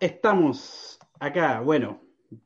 [0.00, 2.00] Estamos acá, bueno,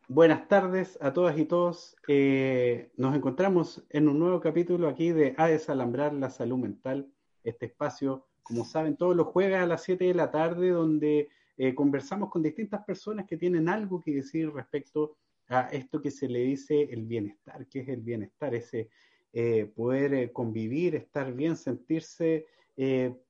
[0.08, 1.94] buenas tardes a todas y todos.
[2.08, 7.12] Eh, nos encontramos en un nuevo capítulo aquí de A Desalambrar la Salud Mental,
[7.45, 11.29] este espacio, como saben, todos los jueves a las 7 de la tarde, donde
[11.59, 16.29] eh, conversamos con distintas personas que tienen algo que decir respecto a esto que se
[16.29, 18.89] le dice el bienestar, que es el bienestar, ese
[19.34, 22.46] eh, poder convivir, estar bien, sentirse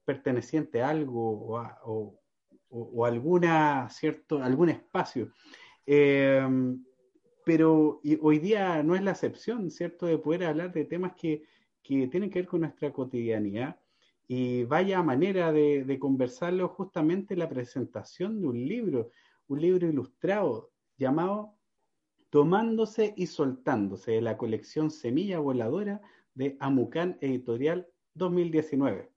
[0.04, 2.21] perteneciente a algo o, a, o
[2.72, 5.30] o, alguna, cierto, algún espacio.
[5.86, 6.42] Eh,
[7.44, 11.42] pero hoy día no es la excepción, ¿cierto?, de poder hablar de temas que,
[11.82, 13.80] que tienen que ver con nuestra cotidianidad.
[14.28, 19.10] Y vaya manera de, de, conversarlo justamente la presentación de un libro,
[19.48, 21.56] un libro ilustrado llamado
[22.30, 26.00] Tomándose y Soltándose, de la colección Semilla Voladora
[26.34, 29.11] de Amucán Editorial 2019.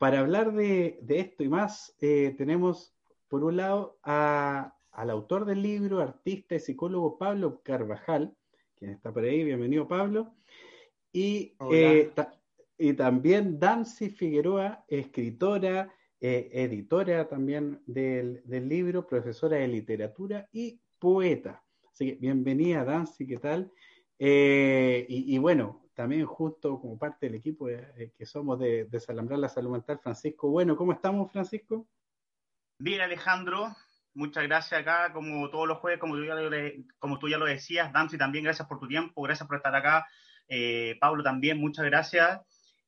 [0.00, 2.96] Para hablar de, esto y más, eh, tenemos
[3.28, 8.34] por un lado al autor del libro, artista y psicólogo Pablo Carvajal,
[8.76, 10.32] quien está por ahí, bienvenido Pablo,
[11.12, 12.10] y, eh,
[12.78, 21.62] y también Dancy Figueroa, escritora, eh, editora también del, libro, profesora de literatura y poeta.
[21.92, 23.70] Así que bienvenida Dancy, ¿qué tal?
[24.18, 29.72] y, bueno, también justo como parte del equipo eh, que somos de Desalambrar la Salud
[29.72, 30.48] Mental, Francisco.
[30.48, 31.86] Bueno, ¿cómo estamos, Francisco?
[32.78, 33.76] Bien, Alejandro.
[34.14, 36.50] Muchas gracias acá, como todos los jueves, como tú ya lo,
[36.98, 37.92] como tú ya lo decías.
[37.92, 40.06] Dancy, también gracias por tu tiempo, gracias por estar acá.
[40.48, 42.40] Eh, Pablo también, muchas gracias.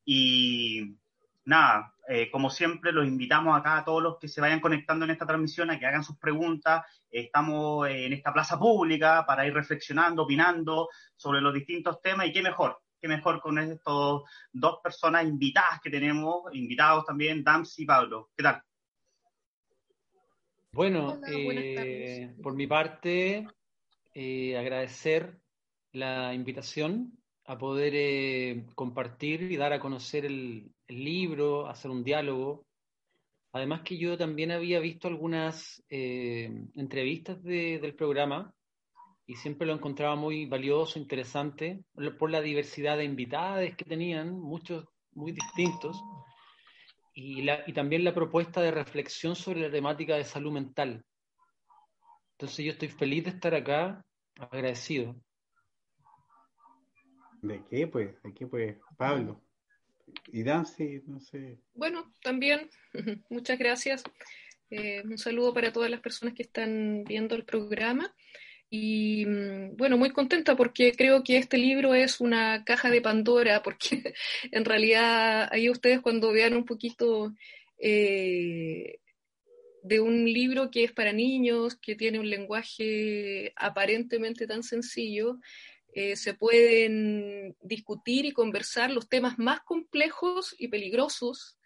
[0.03, 0.97] Y
[1.45, 5.11] nada, eh, como siempre, los invitamos acá a todos los que se vayan conectando en
[5.11, 6.83] esta transmisión a que hagan sus preguntas.
[7.11, 12.41] estamos en esta plaza pública para ir reflexionando, opinando sobre los distintos temas y qué
[12.41, 14.23] mejor qué mejor con estos
[14.53, 18.29] dos personas invitadas que tenemos, invitados también, Dams y Pablo.
[18.33, 18.63] ¿Qué tal?
[20.71, 23.45] Bueno, eh, por mi parte,
[24.13, 25.37] eh, agradecer
[25.91, 27.11] la invitación
[27.43, 32.65] a poder eh, compartir y dar a conocer el, libro, hacer un diálogo.
[33.51, 38.53] Además que yo también había visto algunas entrevistas del programa
[39.25, 41.83] y siempre lo encontraba muy valioso, interesante,
[42.19, 46.01] por la diversidad de invitados que tenían, muchos muy distintos,
[47.13, 51.05] y, la, y también la propuesta de reflexión sobre la temática de salud mental.
[52.33, 54.03] Entonces yo estoy feliz de estar acá,
[54.35, 55.15] agradecido.
[57.41, 58.21] ¿De qué pues?
[58.23, 59.41] ¿De qué pues, Pablo?
[60.31, 61.59] Y Dancy, no sé.
[61.73, 62.69] Bueno, también,
[63.29, 64.03] muchas gracias.
[64.69, 68.13] Eh, un saludo para todas las personas que están viendo el programa.
[68.75, 73.61] Y mm, bueno, muy contenta porque creo que este libro es una caja de Pandora,
[73.61, 74.15] porque
[74.51, 77.35] en realidad ahí ustedes cuando vean un poquito
[77.77, 78.97] eh,
[79.83, 85.37] de un libro que es para niños, que tiene un lenguaje aparentemente tan sencillo,
[85.93, 91.59] eh, se pueden discutir y conversar los temas más complejos y peligrosos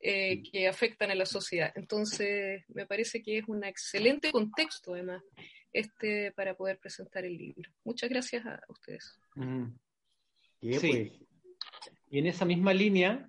[0.00, 1.72] eh, que afectan a la sociedad.
[1.76, 5.22] Entonces, me parece que es un excelente contexto, además,
[5.74, 7.70] este, para poder presentar el libro.
[7.84, 9.20] Muchas gracias a ustedes.
[10.60, 11.12] Pues.
[12.10, 13.28] Y en esa misma línea,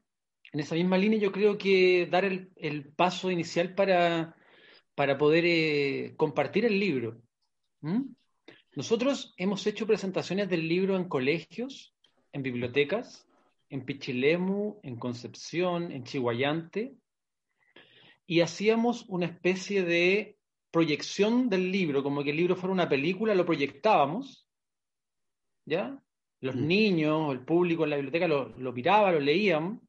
[0.54, 4.36] en esa misma línea yo creo que dar el, paso inicial para,
[4.94, 7.22] para poder eh, compartir el libro.
[8.76, 11.96] Nosotros hemos hecho presentaciones del libro en colegios,
[12.32, 13.28] en bibliotecas,
[13.70, 16.96] en Pichilemu, en Concepción, en Chihuayante,
[18.28, 20.35] y hacíamos una especie de
[20.76, 24.46] proyección del libro, como que el libro fuera una película, lo proyectábamos,
[25.64, 25.98] ¿ya?
[26.42, 26.68] Los mm.
[26.68, 29.80] niños, el público en la biblioteca lo, lo miraba, lo leían,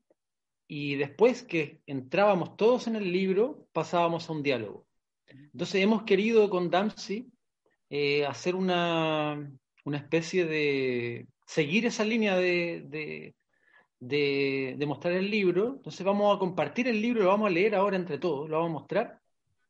[0.69, 4.87] y después que entrábamos todos en el libro, pasábamos a un diálogo.
[5.27, 7.27] Entonces hemos querido con Dempsey
[7.91, 9.51] eh, hacer una,
[9.85, 11.27] una, especie de...
[11.47, 13.35] seguir esa línea de,
[13.99, 15.75] de, de, mostrar el libro.
[15.79, 18.71] Entonces vamos a compartir el libro, lo vamos a leer ahora entre todos, lo vamos
[18.71, 19.26] a mostrar.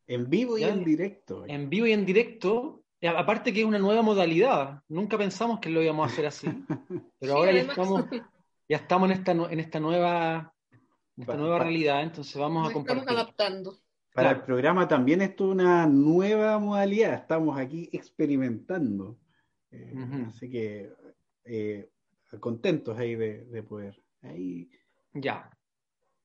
[0.06, 1.44] En vivo y en directo.
[1.46, 2.84] En vivo y en directo.
[3.02, 4.82] Aparte que es una nueva modalidad.
[4.88, 6.46] Nunca pensamos que lo íbamos a hacer así.
[7.18, 8.04] Pero ahora ya estamos,
[8.68, 10.54] ya estamos en esta, en esta nueva,
[11.16, 12.02] esta nueva realidad.
[12.02, 13.02] Entonces vamos a compartir.
[13.02, 13.78] Estamos adaptando.
[14.14, 17.14] Para el programa también es una nueva modalidad.
[17.14, 19.18] Estamos aquí experimentando.
[19.70, 19.94] Eh,
[20.26, 20.90] así que
[21.44, 21.90] eh,
[22.40, 24.02] contentos ahí de, de poder.
[24.22, 24.70] Ahí
[25.12, 25.50] ya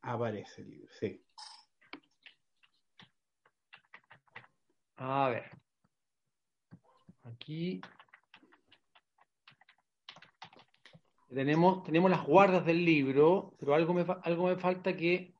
[0.02, 0.88] aparece el libro.
[1.00, 1.22] Sí.
[5.04, 5.50] A ver.
[7.24, 7.82] Aquí
[11.28, 15.34] tenemos, tenemos las guardas del libro, pero algo me, algo me falta que...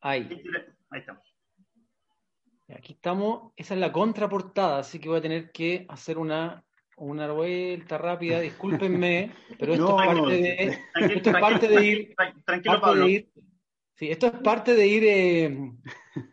[0.00, 0.28] Ahí.
[0.90, 1.22] Ahí estamos.
[2.76, 6.64] Aquí estamos, esa es la contraportada, así que voy a tener que hacer una,
[6.96, 10.78] una vuelta rápida, discúlpenme, pero esto es parte de,
[11.14, 13.06] esto es parte de ir, Tranquilo, Pablo.
[13.06, 15.72] sí, esto es parte de ir eh,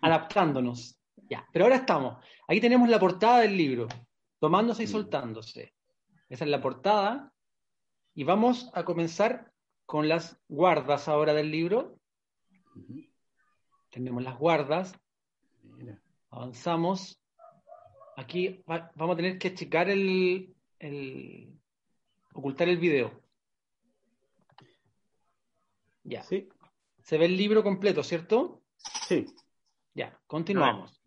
[0.01, 1.02] adaptándonos.
[1.29, 2.23] Ya, pero ahora estamos.
[2.47, 3.87] Ahí tenemos la portada del libro,
[4.39, 5.73] tomándose y soltándose.
[6.29, 7.31] Esa es la portada.
[8.15, 9.51] Y vamos a comenzar
[9.85, 11.99] con las guardas ahora del libro.
[13.89, 14.93] Tenemos las guardas.
[16.29, 17.19] Avanzamos.
[18.15, 21.59] Aquí vamos a tener que checar el, el,
[22.33, 23.21] ocultar el video.
[26.03, 26.23] Ya.
[26.23, 26.49] Sí.
[27.01, 28.61] Se ve el libro completo, ¿cierto?
[29.07, 29.25] Sí.
[29.93, 31.02] Ya, continuamos.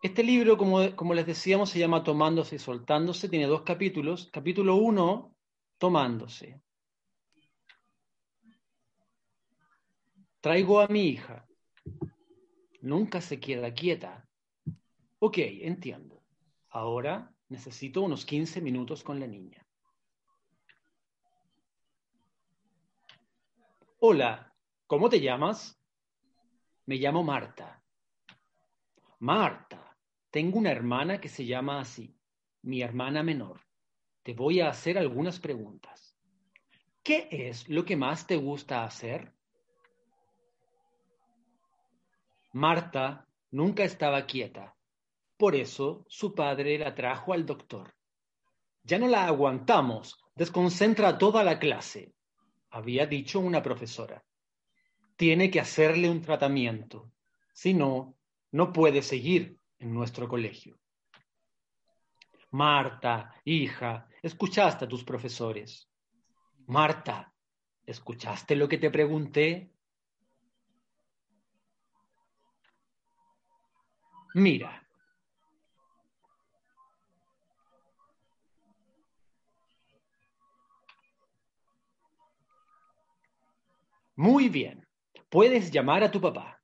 [0.00, 3.28] Este libro, como, les decíamos, se llama Tomándose y Soltándose.
[3.28, 4.30] Tiene dos capítulos.
[4.32, 5.34] Capítulo 1,
[5.76, 6.62] Tomándose.
[10.40, 11.48] Traigo a mi hija.
[12.80, 14.24] Nunca se queda quieta.
[15.18, 16.22] Ok, entiendo.
[16.68, 19.66] Ahora necesito unos 15 minutos con la niña.
[23.98, 24.54] Hola,
[24.86, 25.76] ¿cómo te llamas?
[26.86, 27.82] Me llamo Marta.
[29.18, 29.87] Marta,
[30.30, 32.14] tengo una hermana que se llama así,
[32.62, 33.60] mi hermana menor.
[34.22, 36.16] Te voy a hacer algunas preguntas.
[37.02, 39.32] ¿Qué es lo que más te gusta hacer?
[42.52, 44.76] Marta nunca estaba quieta.
[45.38, 47.94] Por eso su padre la trajo al doctor.
[48.82, 52.14] Ya no la aguantamos, desconcentra a toda la clase,
[52.70, 54.24] había dicho una profesora.
[55.16, 57.10] Tiene que hacerle un tratamiento.
[57.52, 58.16] Si no,
[58.52, 60.78] no puede seguir en nuestro colegio.
[62.50, 65.90] Marta, hija, escuchaste a tus profesores.
[66.66, 67.32] Marta,
[67.84, 69.72] ¿escuchaste lo que te pregunté?
[74.34, 74.86] Mira.
[84.16, 84.86] Muy bien.
[85.28, 86.57] Puedes llamar a tu papá.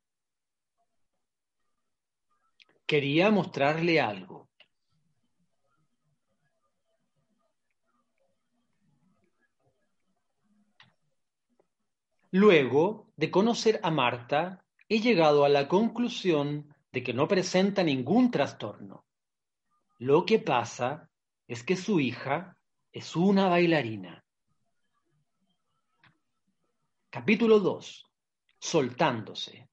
[2.87, 4.49] Quería mostrarle algo.
[12.31, 18.31] Luego de conocer a Marta, he llegado a la conclusión de que no presenta ningún
[18.31, 19.05] trastorno.
[19.99, 21.09] Lo que pasa
[21.47, 22.59] es que su hija
[22.93, 24.25] es una bailarina.
[27.09, 28.05] Capítulo 2.
[28.59, 29.69] Soltándose.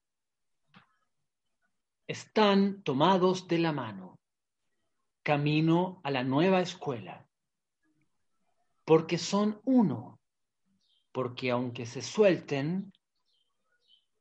[2.12, 4.20] Están tomados de la mano,
[5.22, 7.26] camino a la nueva escuela,
[8.84, 10.20] porque son uno,
[11.10, 12.92] porque aunque se suelten,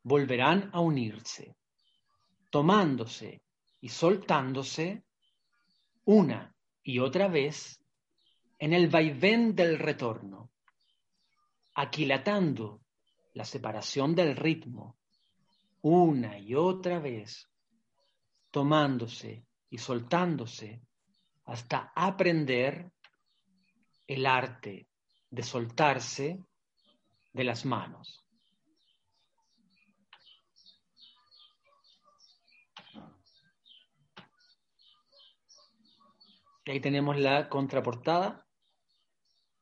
[0.03, 1.57] volverán a unirse,
[2.49, 3.41] tomándose
[3.81, 5.03] y soltándose
[6.05, 7.83] una y otra vez
[8.57, 10.49] en el vaivén del retorno,
[11.75, 12.79] aquilatando
[13.33, 14.95] la separación del ritmo
[15.81, 17.50] una y otra vez,
[18.51, 20.81] tomándose y soltándose
[21.45, 22.91] hasta aprender
[24.05, 24.87] el arte
[25.29, 26.39] de soltarse
[27.33, 28.25] de las manos.
[36.65, 38.45] Y ahí tenemos la contraportada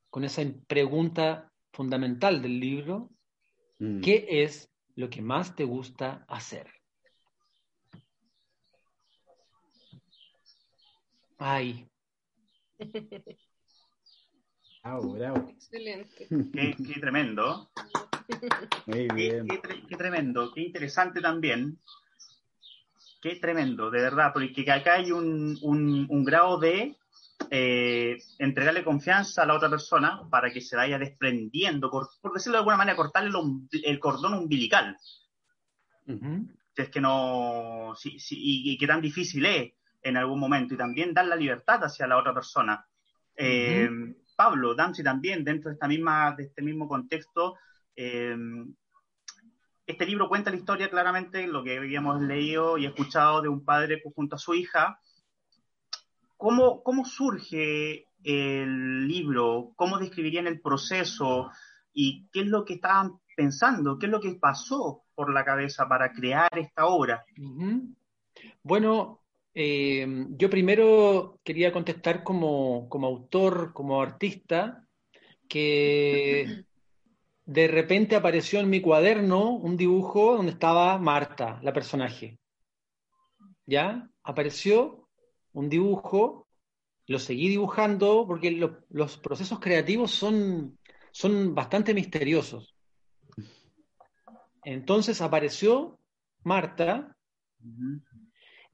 [0.09, 3.09] con esa pregunta fundamental del libro,
[3.77, 4.01] mm.
[4.01, 6.78] ¿qué es lo que más te gusta hacer?
[11.39, 11.87] Ay.
[14.83, 15.49] Bravo, bravo.
[15.49, 16.27] Excelente.
[16.27, 17.69] Qué, qué tremendo.
[18.85, 19.47] Muy bien.
[19.47, 21.79] Qué, qué, qué, tremendo, qué interesante también.
[23.21, 26.97] Qué tremendo, de verdad, porque acá hay un, un, un grado de
[27.49, 32.57] eh, entregarle confianza a la otra persona para que se vaya desprendiendo, por, por decirlo
[32.57, 34.97] de alguna manera, cortarle el, el cordón umbilical.
[36.07, 36.55] Uh -huh.
[36.75, 40.77] Es que no, sí, sí, y, y qué tan difícil es en algún momento, y
[40.77, 42.85] también dar la libertad hacia la otra persona.
[43.35, 44.15] Eh, uh -huh.
[44.35, 47.55] Pablo, Dancy también, dentro de, esta misma, de este mismo contexto,
[47.95, 48.37] eh,
[49.85, 54.01] este libro cuenta la historia claramente, lo que habíamos leído y escuchado de un padre
[54.15, 54.99] junto a su hija.
[56.37, 59.73] ¿Cómo, cómo surge el libro?
[59.75, 61.51] ¿Cómo describirían el proceso?
[61.91, 63.97] ¿Y qué es lo que estaban pensando?
[63.97, 67.25] ¿Qué es lo que pasó por la cabeza para crear esta obra?
[67.37, 67.95] Uh -huh.
[68.61, 69.18] Bueno,
[69.53, 74.85] eh, yo primero quería contestar como, como autor, como artista,
[75.47, 76.65] que
[77.45, 82.39] de repente apareció en mi cuaderno un dibujo donde estaba Marta, la personaje.
[83.69, 84.09] ¿ya?
[84.23, 85.07] Apareció
[85.53, 86.47] un dibujo,
[87.07, 90.77] lo seguí dibujando porque los procesos creativos son,
[91.11, 92.75] son bastante misteriosos.
[94.63, 95.99] Entonces apareció
[96.43, 97.15] Marta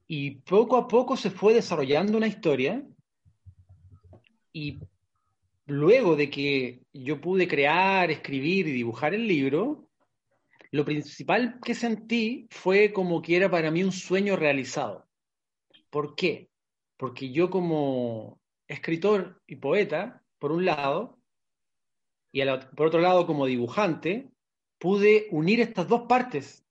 [0.08, 2.86] y poco a poco se fue desarrollando una historia
[4.54, 4.80] y
[5.66, 9.90] luego de que yo pude crear, escribir y dibujar el libro,
[10.72, 15.08] lo principal que sentí fue como que era para mí un sueño realizado.
[15.90, 16.50] ¿Por qué?
[16.98, 21.20] Porque yo como escritor y poeta, por un lado,
[22.32, 22.44] y
[22.76, 24.30] por otro lado como dibujante,
[24.78, 26.65] pude unir estas dos partes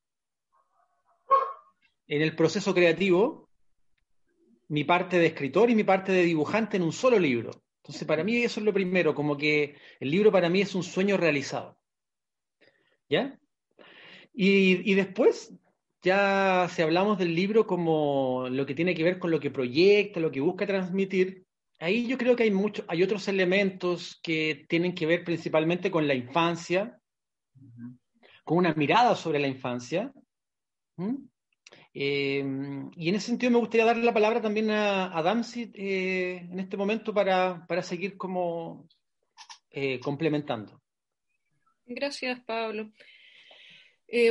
[2.06, 3.48] en el proceso creativo,
[4.68, 7.50] mi parte de escritor y mi parte de dibujante en un solo libro.
[7.82, 10.82] Entonces, para mí eso es lo primero, como que el libro para mí es un
[10.82, 11.78] sueño realizado.
[13.08, 13.38] ¿Ya?
[14.32, 15.54] Y, después,
[16.02, 20.18] ya si hablamos del libro como lo que tiene que ver con lo que proyecta,
[20.18, 21.44] lo que busca transmitir,
[21.78, 26.08] ahí yo creo que hay mucho, hay otros elementos que tienen que ver principalmente con
[26.08, 26.98] la infancia,
[28.44, 30.12] con una mirada sobre la infancia.
[31.96, 32.44] Eh,
[32.96, 36.58] y en ese sentido me gustaría darle la palabra también a, a Damsi eh, en
[36.58, 38.88] este momento para, para seguir como
[39.70, 40.82] eh, complementando.
[41.86, 42.90] Gracias, Pablo.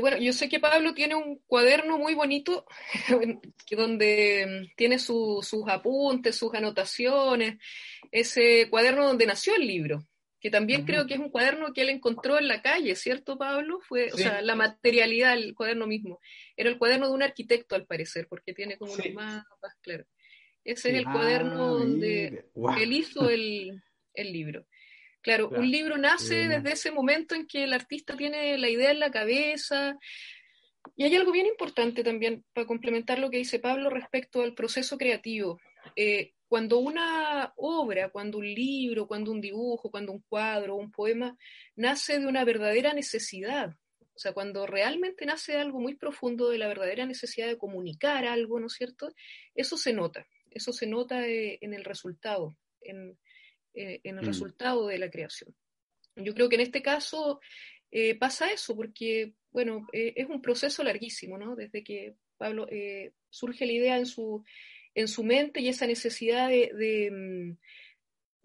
[0.02, 2.66] bueno, yo sé que Pablo tiene un cuaderno muy bonito
[3.72, 7.60] donde tiene sus apuntes, sus anotaciones,
[8.12, 10.06] ese cuaderno donde nació el libro
[10.44, 13.80] que también creo que es un cuaderno que él encontró en la calle, ¿cierto, Pablo?
[13.80, 16.20] Fue, o sea, la materialidad del cuaderno mismo.
[16.58, 20.04] Era el cuaderno de un arquitecto, al parecer, porque tiene como los mapas, claro.
[20.66, 22.46] Ese es el cuaderno ah, donde
[22.78, 23.82] él hizo el,
[24.18, 24.68] libro.
[25.22, 29.00] Claro, un libro nace desde ese momento en que el artista tiene la idea en
[29.00, 29.98] la cabeza.
[30.98, 34.98] Y hay algo bien importante también para complementar lo que dice Pablo respecto al proceso
[34.98, 35.62] creativo.
[35.96, 41.36] Eh, cuando una obra, cuando un libro, cuando un dibujo, cuando un cuadro, un poema,
[41.76, 46.68] nace de una verdadera necesidad, o sea, cuando realmente nace algo muy profundo de la
[46.68, 49.12] verdadera necesidad de comunicar algo, ¿no es cierto?
[49.56, 53.18] Eso se nota, eso se nota eh, en el resultado, en,
[53.74, 54.20] eh, el mm.
[54.20, 55.56] resultado de la creación.
[56.18, 57.40] Yo creo que en este caso
[57.90, 61.56] eh, pasa eso, porque, bueno, es un proceso larguísimo, ¿no?
[61.56, 62.68] Desde que Pablo
[63.32, 64.44] surge la idea en su,
[64.96, 67.58] en su mente y esa necesidad de, mm,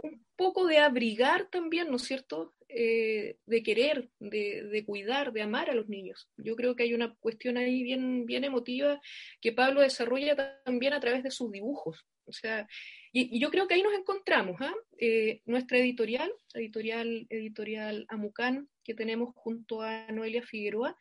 [0.06, 2.54] un poco de abrigar también, ¿no es cierto?
[2.68, 6.28] Eh, de querer, de, cuidar, de amar a los niños.
[6.36, 9.00] Yo creo que hay una cuestión ahí bien, bien emotiva
[9.40, 12.04] que Pablo desarrolla también a través de sus dibujos.
[12.26, 12.68] O sea,
[13.12, 14.74] y, yo creo que ahí nos encontramos, ¿ah?
[14.98, 20.96] eh, nuestra editorial, editorial, editorial Amucán, que tenemos junto a Noelia Figueroa,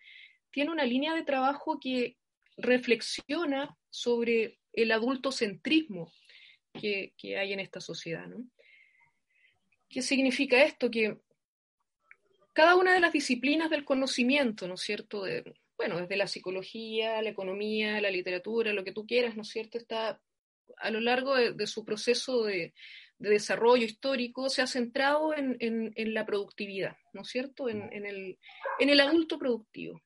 [0.52, 2.18] tiene una línea de trabajo que
[2.56, 6.14] reflexiona sobre el adultocentrismo
[6.80, 8.28] que, que hay en esta sociedad.
[8.28, 8.48] ¿no?
[9.90, 10.92] ¿Qué significa esto?
[10.92, 11.18] Que
[12.54, 15.26] cada una de las disciplinas del conocimiento, ¿no es cierto?
[15.78, 19.78] bueno, desde la psicología, la economía, la literatura, lo que tú quieras, ¿no es cierto?
[19.78, 20.20] Está
[20.78, 22.74] a lo largo de, su proceso de,
[23.20, 27.70] desarrollo histórico, se ha centrado en, la productividad, ¿no es cierto?
[27.70, 28.38] En, el,
[28.80, 30.02] en el adulto productivo.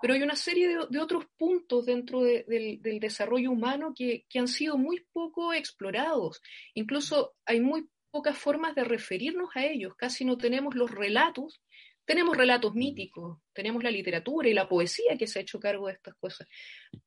[0.00, 5.06] Pero hay una serie de, otros puntos dentro del, desarrollo humano que, han sido muy
[5.12, 6.42] poco explorados.
[6.74, 9.94] Incluso hay muy pocas formas de referirnos a ellos.
[9.96, 11.60] Casi no tenemos los relatos.
[12.04, 15.94] Tenemos relatos míticos, tenemos la literatura y la poesía que se ha hecho cargo de
[15.94, 16.46] estas cosas.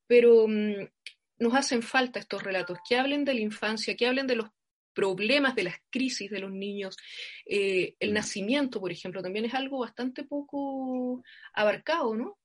[0.07, 0.89] Pero mm,
[1.39, 4.49] nos hacen falta estos relatos que hablen de la infancia, que hablen de los
[4.93, 6.97] problemas de las crisis de los niños.
[7.45, 8.13] Eh, el mm.
[8.13, 12.37] nacimiento, por ejemplo, también es algo bastante poco abarcado, ¿no?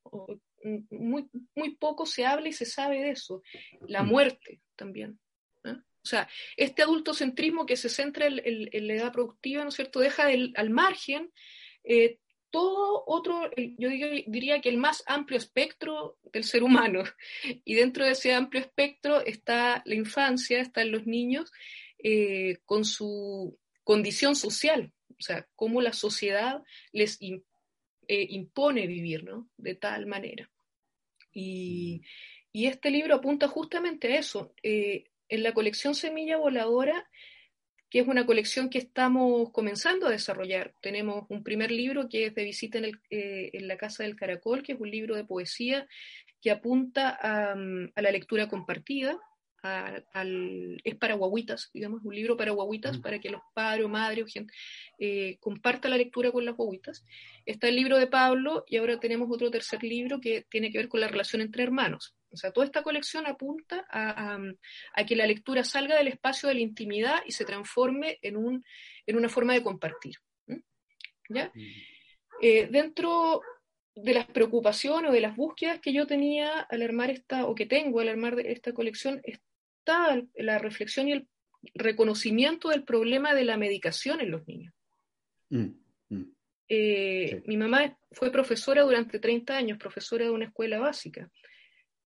[0.62, 3.42] Mm, muy, muy poco se habla y se sabe de eso.
[3.86, 4.08] La mm.
[4.08, 5.18] muerte también.
[5.66, 10.24] O sea, este adultocentrismo que se centra en, la edad productiva, ¿no es cierto?, deja
[10.26, 11.32] al margen
[11.82, 12.18] eh,
[12.54, 13.88] todo otro, yo
[14.28, 17.02] diría que el más amplio espectro del ser humano.
[17.64, 21.50] Y dentro de ese amplio espectro está la infancia, están los niños,
[22.06, 27.36] eh, con su condición social, o sea, cómo la sociedad les eh,
[28.08, 29.48] impone vivir, ¿no?
[29.56, 30.50] De tal manera.
[31.32, 32.02] Y,
[32.52, 34.52] este libro apunta justamente a eso.
[34.62, 37.08] Eh, en la colección Semilla Voladora,
[37.88, 42.34] que es una colección que estamos comenzando a desarrollar, tenemos un primer libro que es
[42.34, 45.88] de visita en, en la Casa del Caracol, que es un libro de poesía
[46.42, 47.56] que apunta a
[48.02, 49.18] la lectura compartida,
[50.84, 53.00] es para guaguitas, digamos, un libro para guaguitas, mm.
[53.00, 54.52] para que los padres o madres o gente
[54.98, 57.04] eh, comparta la lectura con las guaguitas.
[57.46, 60.88] Está el libro de Pablo y ahora tenemos otro tercer libro que tiene que ver
[60.88, 62.14] con la relación entre hermanos.
[62.30, 64.38] O sea, toda esta colección apunta a,
[65.06, 68.64] que la lectura salga del espacio de la intimidad y se transforme en, un,
[69.06, 70.16] en una forma de compartir.
[71.28, 71.50] ¿Ya?
[71.54, 71.60] Mm.
[72.42, 73.40] Eh, dentro
[73.94, 77.66] de las preocupaciones o de las búsquedas que yo tenía al armar esta, o que
[77.66, 79.22] tengo al armar esta colección,
[79.84, 81.28] está la reflexión y el
[81.74, 84.74] reconocimiento del problema de la medicación en los niños.
[85.50, 85.68] Mm,
[86.08, 86.34] mm.
[86.68, 91.30] Eh, mi mamá fue profesora durante 30 años, profesora de una escuela básica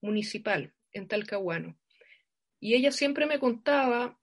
[0.00, 1.78] municipal en Talcahuano.
[2.60, 4.18] Y ella siempre me contaba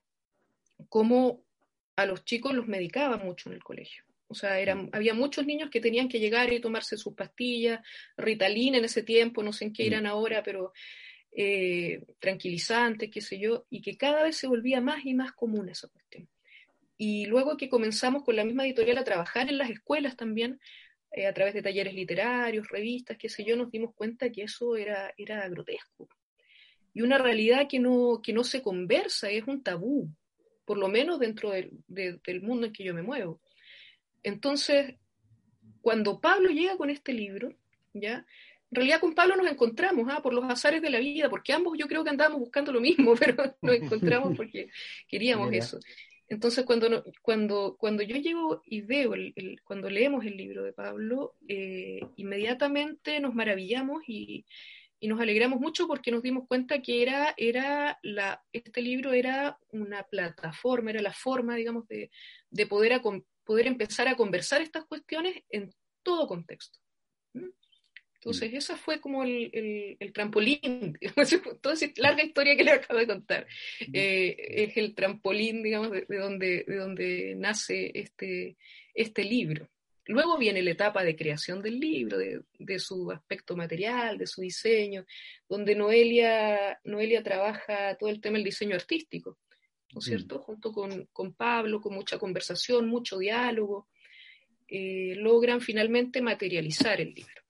[0.89, 1.45] cómo
[1.95, 4.03] a los chicos los medicaban mucho en el colegio.
[4.27, 4.89] O sea, eran, mm.
[4.91, 7.79] había muchos niños que tenían que llegar y tomarse sus pastillas,
[8.17, 10.73] Ritalin en ese tiempo, no sé en qué irán ahora, pero
[11.37, 15.67] eh, tranquilizantes, qué sé yo, y que cada vez se volvía más y más común
[15.67, 16.29] esa cuestión.
[16.97, 20.61] Y luego que comenzamos con la misma editorial a trabajar en las escuelas también,
[21.11, 24.77] eh, a través de talleres literarios, revistas, qué sé yo, nos dimos cuenta que eso
[24.77, 26.07] era, era grotesco.
[26.93, 30.09] Y una realidad que no, que no se conversa, es un tabú,
[30.63, 33.41] por lo menos dentro del, del mundo en que yo me muevo.
[34.23, 34.95] Entonces,
[35.81, 37.53] cuando Pablo llega con este libro,
[37.93, 38.25] ¿ya?
[38.75, 40.21] En realidad con Pablo nos encontramos, ¿ah?
[40.21, 43.15] por los azares de la vida, porque ambos yo creo que andábamos buscando lo mismo,
[43.19, 44.67] pero nos encontramos porque
[45.07, 45.79] queríamos eso.
[46.27, 51.35] Entonces, cuando, cuando, cuando yo llego y veo, el, cuando leemos el libro de Pablo,
[51.47, 54.45] eh, inmediatamente nos maravillamos y,
[54.99, 59.57] y, nos alegramos mucho porque nos dimos cuenta que era, era la, este libro era
[59.69, 62.11] una plataforma, era la forma, digamos, de,
[62.49, 62.99] de poder,
[63.45, 66.77] poder empezar a conversar estas cuestiones en todo contexto.
[68.25, 68.55] Entonces, mm.
[68.55, 70.97] esa fue como el, el, trampolín,
[71.61, 73.45] toda esa larga historia que le acabo de contar,
[73.87, 73.91] mm.
[73.93, 78.57] eh, es el trampolín, digamos, de, donde, de donde nace este,
[78.95, 79.69] este libro.
[80.07, 84.41] Luego viene la etapa de creación del libro, de, de, su aspecto material, de su
[84.41, 85.05] diseño,
[85.47, 89.37] donde Noelia, Noelia trabaja todo el tema del diseño artístico,
[89.93, 90.09] ¿no es mm.
[90.09, 90.39] cierto?
[90.39, 93.87] Junto con, con, Pablo, con mucha conversación, mucho diálogo,
[94.67, 97.44] eh, logran finalmente materializar el libro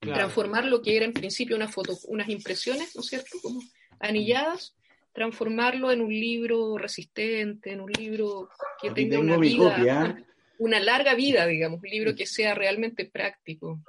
[0.00, 3.38] transformar lo que era en principio una foto, unas impresiones, ¿no es cierto?
[3.42, 3.60] Como
[4.00, 4.76] anilladas,
[5.12, 8.48] transformarlo en un libro resistente, en un libro
[8.82, 10.16] que tenga una vida,
[10.58, 13.80] una larga vida, digamos, un libro que sea realmente práctico.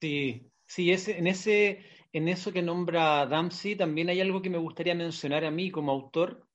[0.00, 4.94] Sí, sí, en ese, en eso que nombra Dempsey también hay algo que me gustaría
[4.94, 6.46] mencionar a mí como autor.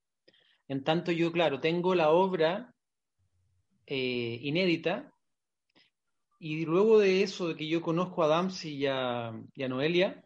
[0.68, 2.74] En tanto yo, claro, tengo la obra
[3.88, 5.15] eh, inédita,
[6.40, 9.34] y luego de eso, de que yo conozco a Damsi y a,
[9.70, 10.24] Noelia,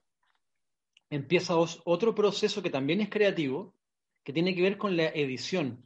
[1.10, 3.76] empieza otro proceso que también es creativo,
[4.24, 5.84] que tiene que ver con la edición,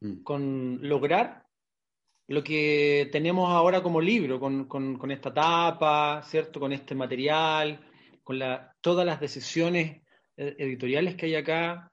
[0.00, 0.22] mm.
[0.22, 1.46] con lograr
[2.28, 6.58] lo que tenemos ahora como libro, con, esta tapa, ¿cierto?
[6.58, 7.80] Con este material,
[8.24, 10.02] con la, todas las decisiones
[10.36, 11.92] eh, editoriales que hay acá,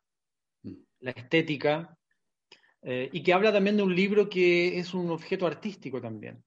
[0.63, 0.73] mm.
[1.02, 1.97] la estética,
[2.82, 6.43] eh, y que habla también de un libro que es un objeto artístico también.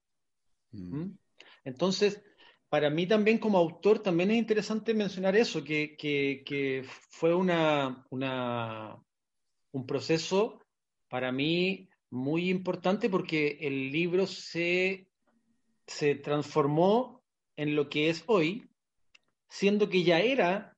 [0.76, 1.16] ¿Mm?
[1.64, 2.22] Entonces,
[2.68, 10.60] para mí también como autor, también es interesante mencionar eso, que, fue una, un proceso
[11.08, 15.08] para mí muy importante porque el libro se,
[15.86, 17.22] se transformó
[17.56, 18.68] en lo que es hoy,
[19.48, 20.76] siendo que ya era,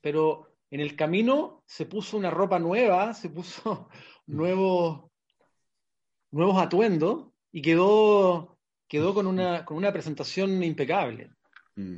[0.00, 3.88] pero en el camino se puso una ropa nueva, se puso
[4.26, 5.10] nuevos,
[6.30, 8.53] nuevos atuendos y quedó
[8.94, 11.32] quedó con una, con una presentación impecable.
[11.74, 11.96] Mm.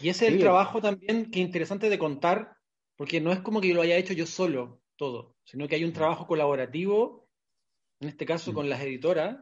[0.00, 2.56] Y ese es el trabajo también que es interesante de contar,
[2.94, 5.90] porque no es como que lo haya hecho yo solo todo, sino que hay un
[5.90, 5.94] mm.
[5.94, 7.28] trabajo colaborativo,
[7.98, 8.68] en este caso con mm.
[8.68, 9.38] las editoras,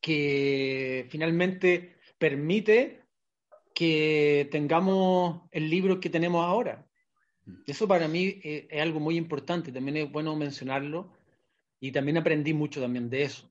[0.00, 3.02] que finalmente permite
[3.74, 6.86] que tengamos el libro que tenemos ahora.
[7.66, 11.12] Eso para mí eh, es algo muy importante, también es bueno mencionarlo
[11.80, 13.50] y también aprendí mucho también de eso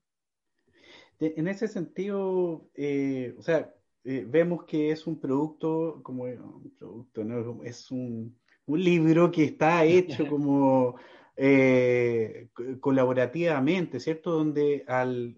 [1.20, 3.72] en ese sentido, eh, o sea,
[4.08, 7.64] eh, vemos que es un producto, como un producto, ¿no?
[7.64, 10.96] es un, un libro que está hecho como
[11.36, 12.48] eh,
[12.78, 14.30] colaborativamente, ¿cierto?
[14.30, 15.34] Donde al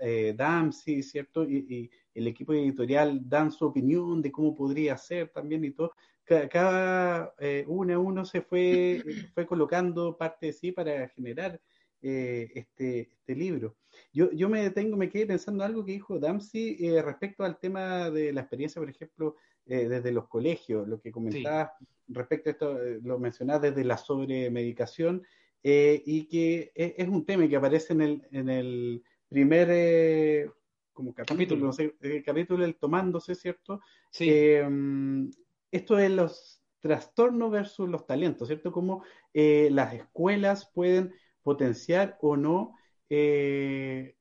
[0.00, 1.44] eh, Damsi, ¿cierto?
[1.44, 5.92] Y, el equipo editorial dan su opinión de cómo podría ser también y todo.
[6.24, 7.34] Cada,
[7.66, 9.02] uno a uno se fue,
[9.34, 11.60] fue colocando parte de sí para generar
[12.00, 13.76] este, este libro.
[14.12, 18.10] Yo, yo me detengo, me quedé pensando algo que dijo Damsi eh, respecto al tema
[18.10, 21.70] de la experiencia, por ejemplo, eh, desde los colegios, lo que comentabas
[22.08, 25.22] respecto a esto, eh, lo mencionabas desde la sobremedicación,
[25.62, 30.50] y que e, es, un tema que aparece en el, en el primer
[30.94, 33.80] como capítulo, no sé, el capítulo del tomándose, ¿cierto?
[34.10, 34.30] Sí.
[35.70, 38.72] Esto es los trastornos versus los talentos, ¿cierto?
[38.72, 42.74] Cómo eh, las escuelas pueden potenciar o no
[43.10, 44.16] eh,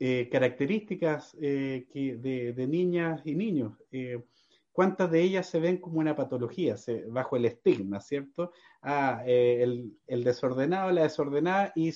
[0.00, 3.74] eh, características de, niñas y niños.
[4.72, 6.76] ¿Cuántas de ellas se ven como una patología
[7.08, 8.52] bajo el estigma, ¿cierto?
[8.82, 11.92] Ah, el, desordenado, la desordenada y,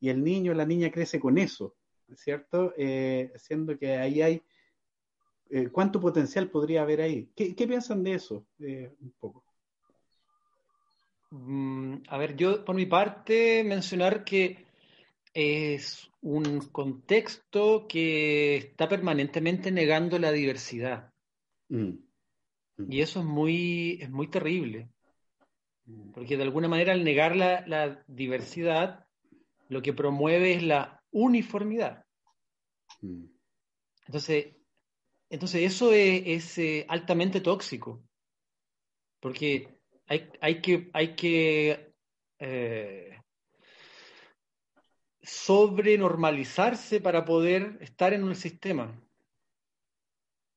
[0.00, 1.74] el niño, la niña crece con eso,
[2.14, 2.72] ¿cierto?
[3.36, 4.42] siendo que ahí hay
[5.50, 7.30] eh, ¿cuánto potencial podría haber ahí?
[7.36, 8.46] ¿Qué, piensan de eso?
[8.58, 9.44] Eh, un poco.
[11.30, 14.63] Mm, a ver, yo por mi parte mencionar que
[15.34, 21.12] es un contexto que está permanentemente negando la diversidad.
[21.68, 21.98] Mm.
[22.76, 22.92] Mm.
[22.92, 24.88] Y eso es muy, es muy terrible.
[26.14, 29.06] Porque de alguna manera al negar la, la diversidad,
[29.68, 32.04] lo que promueve es la uniformidad.
[34.06, 34.56] Entonces,
[35.28, 38.02] entonces eso es, eh, altamente tóxico,
[39.20, 41.92] porque hay, hay que, hay que
[42.38, 43.18] eh,
[45.24, 48.94] sobrenormalizarse para poder estar en un sistema.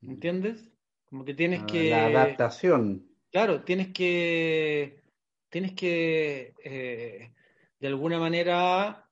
[0.02, 0.72] ¿Entiendes?
[1.10, 1.90] Como que tienes ah, que...
[1.90, 3.08] La adaptación.
[3.32, 5.02] Claro, tienes que...
[5.50, 7.32] Tienes que, eh,
[7.80, 9.10] de alguna manera,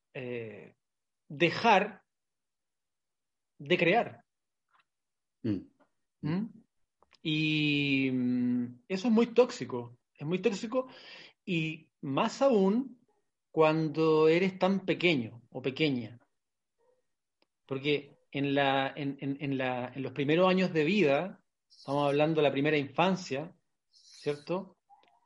[1.30, 2.04] dejar
[3.58, 4.24] de crear.
[5.44, 5.62] Mm.
[6.22, 6.50] ¿Mm?
[7.22, 10.88] Y mm, eso es muy tóxico, es muy tóxico
[11.46, 13.00] y más aún
[13.52, 16.20] cuando eres tan pequeño o pequeña.
[17.66, 22.48] Porque en, la, en, en, la, en los primeros años de vida, estamos hablando de
[22.48, 23.56] la primera infancia,
[23.90, 24.76] ¿cierto?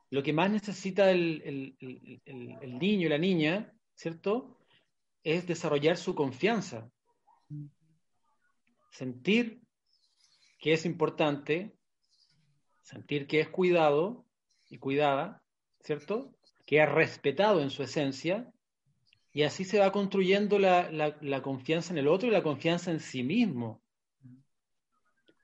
[0.08, 4.56] Lo que más necesita el, el, el, el niño y la niña, ¿cierto?
[5.24, 6.88] Es desarrollar su confianza.
[8.92, 9.62] Sentir
[10.60, 11.74] que es importante,
[12.82, 14.24] sentir que es cuidado
[14.68, 15.42] y cuidada,
[15.80, 16.36] ¿cierto?
[16.66, 18.52] Que es respetado en su esencia,
[19.32, 23.22] y así se va construyendo la, confianza en el otro y la confianza en sí
[23.22, 23.80] mismo.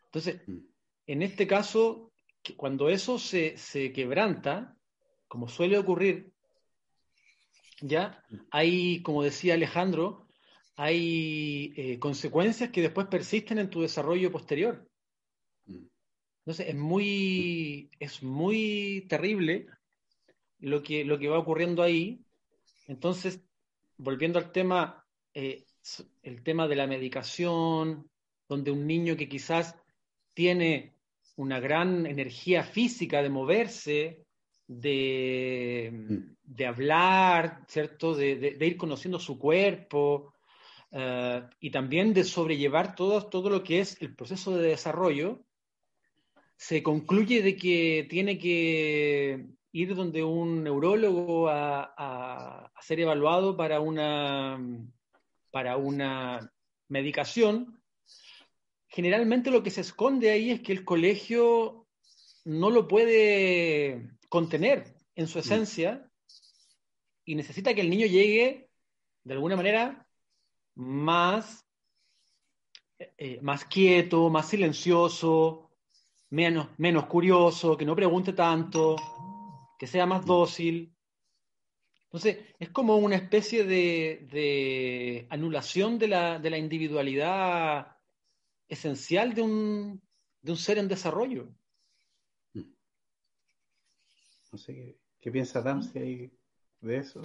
[0.07, 0.59] Entonces, mm.
[1.07, 2.13] en este caso,
[2.57, 3.55] cuando eso se,
[3.95, 4.77] quebranta,
[5.29, 6.33] como suele ocurrir,
[7.81, 10.27] ya hay, como decía Alejandro,
[10.77, 14.89] hay eh, consecuencias que después persisten en tu desarrollo posterior.
[15.67, 19.67] Entonces es muy, es muy terrible
[20.61, 22.25] lo que, lo que va ocurriendo ahí.
[22.87, 23.46] Entonces,
[23.99, 25.05] volviendo al tema,
[25.35, 25.65] eh,
[26.23, 28.09] el tema de la medicación,
[28.49, 29.77] donde un niño que quizás
[30.35, 30.95] tiene
[31.37, 34.27] una gran energía física de moverse,
[34.67, 36.63] de, mm.
[36.65, 38.15] hablar, ¿cierto?
[38.15, 40.35] De, ir conociendo su cuerpo
[40.91, 45.43] eh, y también de sobrellevar todo, todo lo que es el proceso de desarrollo,
[46.57, 54.59] se concluye de que tiene que ir donde un neurólogo a, ser evaluado para una,
[55.51, 56.53] para una
[56.89, 57.83] medicación,
[58.89, 61.87] generalmente lo que se esconde ahí es que el colegio
[62.45, 65.41] no lo puede contener en su mm.
[65.41, 66.11] esencia
[67.25, 68.71] y necesita que el niño llegue
[69.25, 70.09] de alguna manera
[70.77, 71.67] más,
[72.99, 75.73] eh, más quieto, más silencioso,
[76.31, 78.97] menos, menos curioso, que no pregunte tanto,
[79.79, 80.95] que sea más dócil.
[82.05, 87.97] Entonces, es como una especie de, anulación de la, de la, individualidad
[88.69, 90.03] esencial de un,
[90.41, 91.55] de un ser en desarrollo.
[94.53, 96.31] No sé, ¿qué, piensa Damsi
[96.81, 97.21] de eso?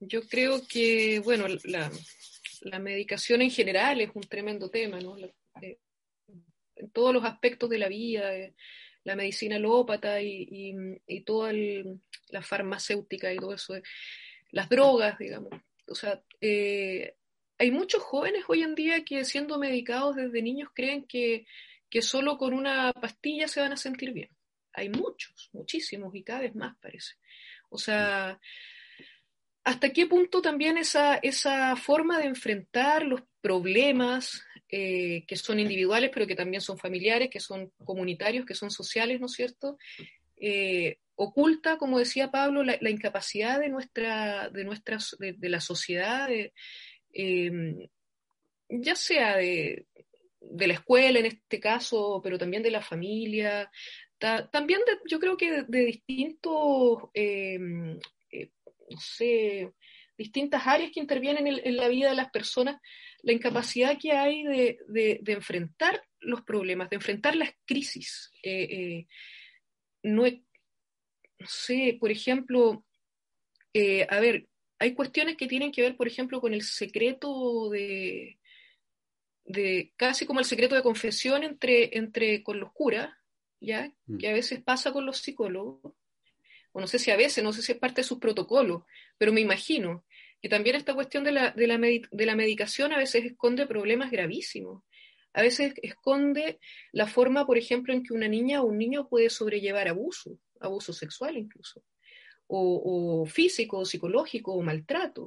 [0.00, 1.90] Yo creo que, bueno, la,
[2.60, 5.16] la, medicación en general es un tremendo tema, ¿no?
[5.60, 5.80] Eh,
[6.76, 8.54] en todos los aspectos de la vida, eh,
[9.08, 10.74] la medicina alópata y,
[11.06, 11.52] y, toda
[12.28, 13.74] la farmacéutica y todo eso,
[14.50, 15.50] las drogas, digamos.
[15.86, 17.14] O sea, eh,
[17.58, 21.46] hay muchos jóvenes hoy en día que siendo medicados desde niños creen que,
[21.88, 24.28] que solo con una pastilla se van a sentir bien.
[24.74, 27.14] Hay muchos, muchísimos y cada vez más parece.
[27.70, 28.38] O sea,
[29.64, 36.10] ¿hasta qué punto también esa, esa forma de enfrentar los problemas eh, que son individuales,
[36.12, 39.78] pero que también son familiares, que son comunitarios, que son sociales, ¿no es cierto?
[40.36, 44.64] Eh, oculta, como decía Pablo, la, incapacidad de nuestra, de
[45.36, 46.28] de, la sociedad,
[47.12, 47.88] em,
[48.68, 49.86] ya sea de,
[50.40, 53.70] la escuela en este caso, pero también de la familia,
[54.18, 57.98] también yo creo que de, distintos, em,
[58.90, 59.72] no sé,
[60.16, 62.80] distintas áreas que intervienen en, la vida de las personas,
[63.22, 68.30] la incapacidad que hay de, enfrentar los problemas, de enfrentar las crisis.
[68.42, 69.06] Eh, eh,
[70.02, 70.24] no,
[71.46, 72.84] sé, por ejemplo,
[73.72, 74.48] eh, a ver,
[74.80, 78.38] hay cuestiones que tienen que ver, por ejemplo, con el secreto de,
[79.44, 83.10] de casi como el secreto de confesión entre, entre con los curas,
[83.60, 83.92] ¿ya?
[84.06, 84.18] Mm.
[84.18, 85.94] Que a veces pasa con los psicólogos,
[86.78, 88.84] o no sé si a veces, no sé si es parte de sus protocolos,
[89.18, 90.04] pero me imagino
[90.40, 94.12] que también esta cuestión de la, de la, de la medicación a veces esconde problemas
[94.12, 94.84] gravísimos.
[95.32, 96.60] A veces esconde
[96.92, 100.92] la forma, por ejemplo, en que una niña o un niño puede sobrellevar abuso, abuso
[100.92, 101.82] sexual incluso,
[102.46, 105.22] o, físico, o psicológico, o maltrato.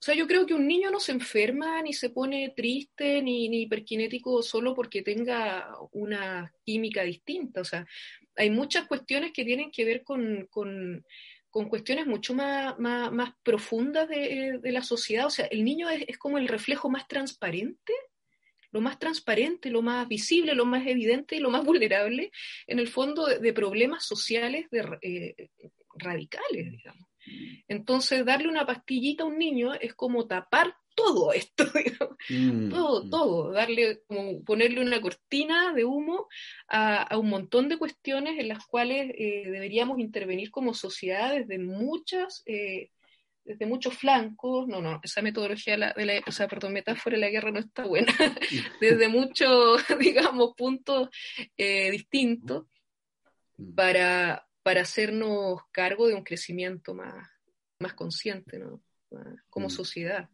[0.00, 3.48] O sea, yo creo que un niño no se enferma, ni se pone triste, ni,
[3.48, 7.60] ni hiperkinético solo porque tenga una química distinta.
[7.60, 7.86] O sea,
[8.40, 11.04] hay muchas cuestiones que tienen que ver con, con,
[11.50, 15.26] con cuestiones mucho más, más, profundas de, de, la sociedad.
[15.26, 17.92] O sea, el niño es, es, como el reflejo más transparente,
[18.72, 22.32] lo más transparente, lo más visible, lo más evidente y lo más vulnerable,
[22.66, 25.50] en el fondo, de, de problemas sociales de, eh,
[25.96, 27.08] radicales, digamos.
[27.68, 31.64] Entonces, darle una pastillita a un niño es como tapar todo esto,
[32.28, 33.10] mm, todo, mm.
[33.10, 36.28] todo, darle, como ponerle una cortina de humo
[36.68, 42.42] a, un montón de cuestiones en las cuales eh, deberíamos intervenir como sociedad desde muchas,
[42.46, 42.90] eh,
[43.44, 47.30] desde muchos flancos, no, no, esa metodología de la, o sea, perdón, metáfora de la
[47.30, 48.12] guerra no está buena,
[48.80, 51.08] desde muchos, digamos, puntos
[51.56, 52.66] eh, distintos
[53.56, 53.74] mm.
[53.74, 57.28] para, para hacernos cargo de un crecimiento más,
[57.78, 58.82] más consciente, ¿no?
[59.48, 59.70] como mm.
[59.70, 60.28] sociedad.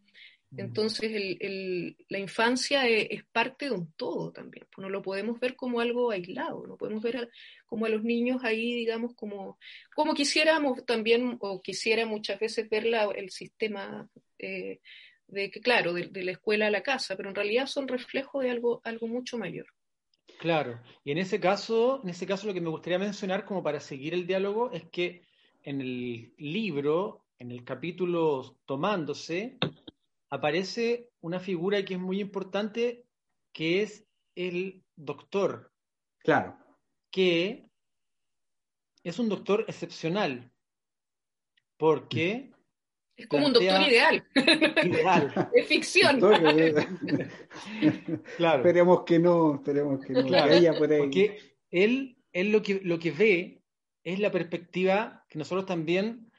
[0.57, 4.67] Entonces, el, el, la infancia es, es, parte de un todo también.
[4.75, 7.31] Pues no lo podemos ver como algo aislado, no podemos ver
[7.67, 9.59] como a los niños ahí, digamos, como,
[9.95, 14.81] como quisiéramos también, o quisiera muchas veces ver la, el sistema eh,
[15.27, 18.45] de que, claro, de, de, la escuela a la casa, pero en realidad son reflejos
[18.45, 19.67] de algo, algo mucho mayor.
[20.39, 23.81] Claro, y en ese caso, en ese caso lo que me gustaría mencionar como para
[23.81, 25.23] seguir el diálogo es que
[25.63, 29.59] en el libro, en el capítulo Tomándose,
[30.31, 33.07] aparece una figura que es muy importante,
[33.53, 35.73] que es el doctor.
[36.19, 36.57] Claro.
[37.11, 37.69] Que
[39.03, 40.53] es un doctor excepcional,
[41.77, 42.53] porque
[43.17, 44.27] es como un doctor ideal.
[44.85, 45.51] Ideal.
[45.55, 46.21] es ficción.
[48.37, 48.59] claro.
[48.59, 50.27] Esperemos que no, esperemos que no.
[50.27, 53.63] Claro, Porque él, él lo, que, lo que ve
[54.05, 56.31] es la perspectiva que nosotros también,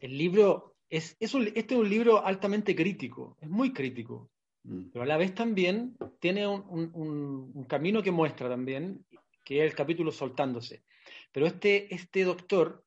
[0.00, 4.30] el libro, es, es un, este es un libro altamente crítico, es muy crítico,
[4.64, 4.90] mm.
[4.92, 9.04] pero a la vez también tiene un, un, un, camino que muestra también,
[9.44, 10.84] que es el capítulo soltándose.
[11.32, 12.84] Pero este, este doctor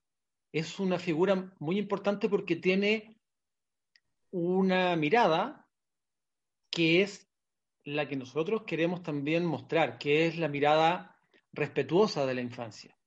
[0.52, 3.18] es una figura muy importante porque tiene
[4.32, 5.68] una mirada
[6.70, 7.28] que es
[7.84, 11.18] la que nosotros queremos también mostrar, que es la mirada
[11.54, 12.98] respetuosa de la infancia.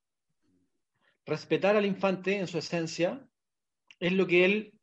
[1.26, 3.26] Respetar al infante en su esencia
[4.00, 4.79] es lo que él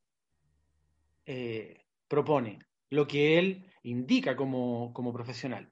[1.27, 2.59] eh, propone,
[2.89, 5.71] lo que él indica como, como, profesional.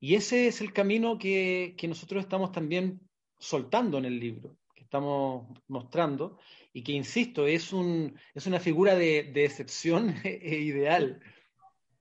[0.00, 3.00] Y ese es el camino que, que nosotros estamos también
[3.38, 6.38] soltando en el libro, que estamos mostrando,
[6.72, 11.22] y que, insisto, es, un, es una figura de, de excepción e ideal,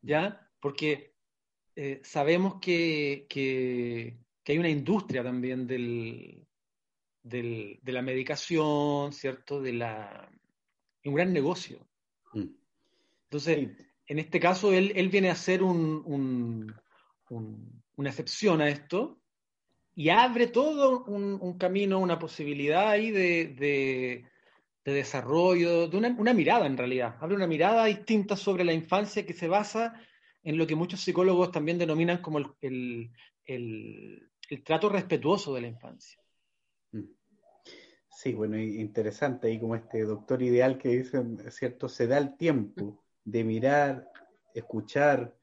[0.01, 0.49] ¿ya?
[0.59, 1.13] Porque
[1.75, 6.47] eh, sabemos que, que, que, hay una industria también del,
[7.21, 9.61] del, de la medicación, ¿cierto?
[9.61, 10.31] De la,
[11.05, 11.88] un gran negocio.
[13.29, 13.69] Entonces,
[14.07, 16.75] en este caso, él, él viene a ser un, un,
[17.29, 19.21] un, una excepción a esto
[19.93, 24.25] y abre todo un, camino, una posibilidad ahí de,
[24.85, 27.15] de desarrollo, de una, mirada en realidad.
[27.19, 29.93] Abre una mirada distinta sobre la infancia que se basa
[30.43, 33.11] en lo que muchos psicólogos también denominan como el,
[34.63, 36.19] trato respetuoso de la infancia.
[36.91, 37.03] Mm.
[38.11, 41.87] Sí, bueno, interesante y como este doctor ideal que dice, ¿cierto?
[41.87, 44.09] Se da el tiempo de mirar,
[44.53, 45.35] escuchar,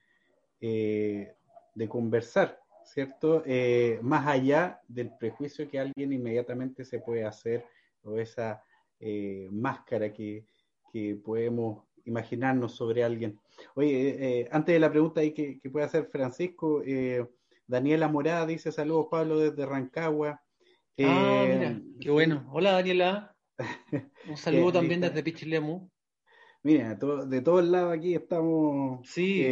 [0.61, 1.35] eh,
[1.75, 3.43] de conversar, ¿cierto?
[3.47, 7.65] Eh, más allá del prejuicio que alguien inmediatamente se puede hacer
[8.03, 8.63] o esa
[9.01, 10.47] eh, máscara que,
[10.93, 13.39] que, podemos imaginarnos sobre alguien.
[13.75, 16.83] Oye, antes de la pregunta ahí que, que puede hacer Francisco,
[17.67, 20.41] Daniela Morada dice saludos Pablo desde Rancagua.
[21.03, 22.49] ah, mira, qué bueno.
[22.53, 23.37] Hola Daniela.
[24.29, 25.91] Un saludo también desde Pichilemu.
[26.67, 29.09] Mira, de todos lados aquí estamos.
[29.09, 29.47] Sí.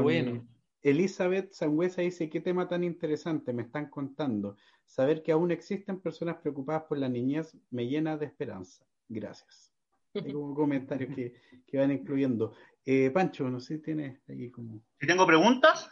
[0.00, 0.48] bueno.
[0.80, 4.56] Elizabeth Sangüesa dice, qué tema tan interesante me están contando.
[4.86, 8.86] Saber que aún existen personas preocupadas por la niñez me llena de esperanza.
[9.06, 9.70] Gracias.
[10.14, 11.34] hay como comentarios que,
[11.66, 12.54] que van incluyendo.
[12.86, 14.82] Eh, Pancho, no sé si tienes ahí como...
[14.98, 15.90] Si tengo preguntas,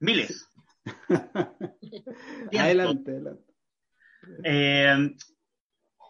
[0.00, 0.50] miles.
[2.58, 3.54] adelante, adelante.
[4.42, 5.16] Eh,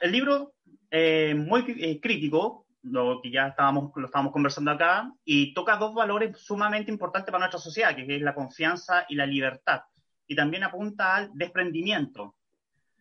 [0.00, 0.54] el libro
[0.90, 5.94] eh, muy eh, crítico, lo que ya estábamos, lo estábamos conversando acá, y toca dos
[5.94, 9.82] valores sumamente importantes para nuestra sociedad, que es la confianza y la libertad.
[10.26, 12.34] Y también apunta al desprendimiento.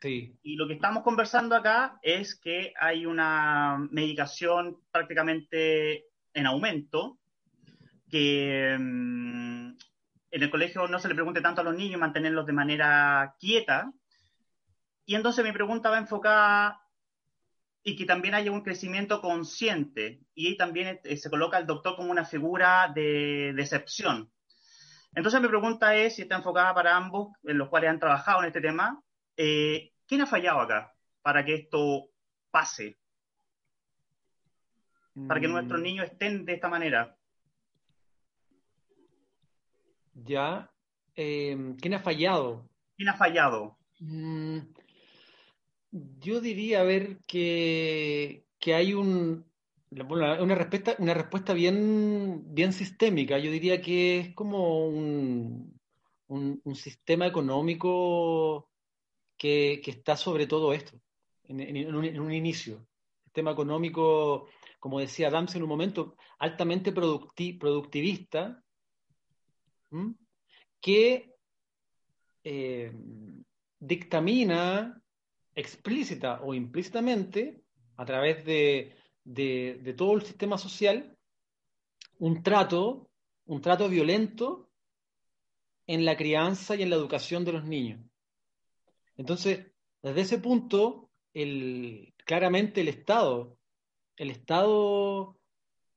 [0.02, 0.36] Sí.
[0.43, 7.17] Y lo que estamos conversando acá es que hay una medicación prácticamente en aumento,
[8.10, 9.69] que mm,
[10.32, 13.91] en el colegio no se le pregunte tanto a los niños, mantenerlos de manera quieta.
[15.06, 16.85] Y entonces mi pregunta va enfocada
[17.88, 20.19] y que también haya un crecimiento consciente.
[20.34, 24.32] Y ahí también eh, se coloca al doctor como una figura de decepción.
[25.13, 28.48] Entonces mi pregunta es, si está enfocada para ambos, en los cuales han trabajado en
[28.48, 29.00] este tema,
[29.38, 32.10] eh, ¿quién ha fallado acá para que esto
[32.50, 32.98] pase?
[35.28, 37.15] Para que nuestros Mm, niños estén de esta manera.
[40.15, 40.71] Ya.
[41.15, 42.67] Eh, ¿quién ha fallado?
[42.98, 43.78] ¿Quién ha fallado?
[44.00, 44.60] Mm,
[46.20, 49.46] yo diría, a ver, que, que hay un,
[49.92, 53.38] una respuesta, una respuesta bien, bien sistémica.
[53.38, 55.80] Yo diría que es como un,
[56.28, 58.70] un, sistema económico
[59.38, 61.00] que, que está sobre todo esto,
[61.46, 62.86] en, un, en un inicio.
[63.24, 64.48] Sistema económico,
[64.80, 68.62] como decía Adams en un momento, altamente producti- productivista,
[70.82, 71.34] que
[72.44, 72.92] eh,
[73.80, 75.02] dictamina
[75.56, 77.63] explícita o implícitamente,
[77.98, 81.18] a través de, de- todo el sistema social,
[82.20, 83.10] un trato,
[83.46, 84.70] un trato violento
[85.88, 88.02] en la crianza y en la educación de los niños.
[89.18, 91.10] Entonces, desde ese punto,
[92.26, 93.58] claramente el Estado,
[94.18, 95.38] el Estado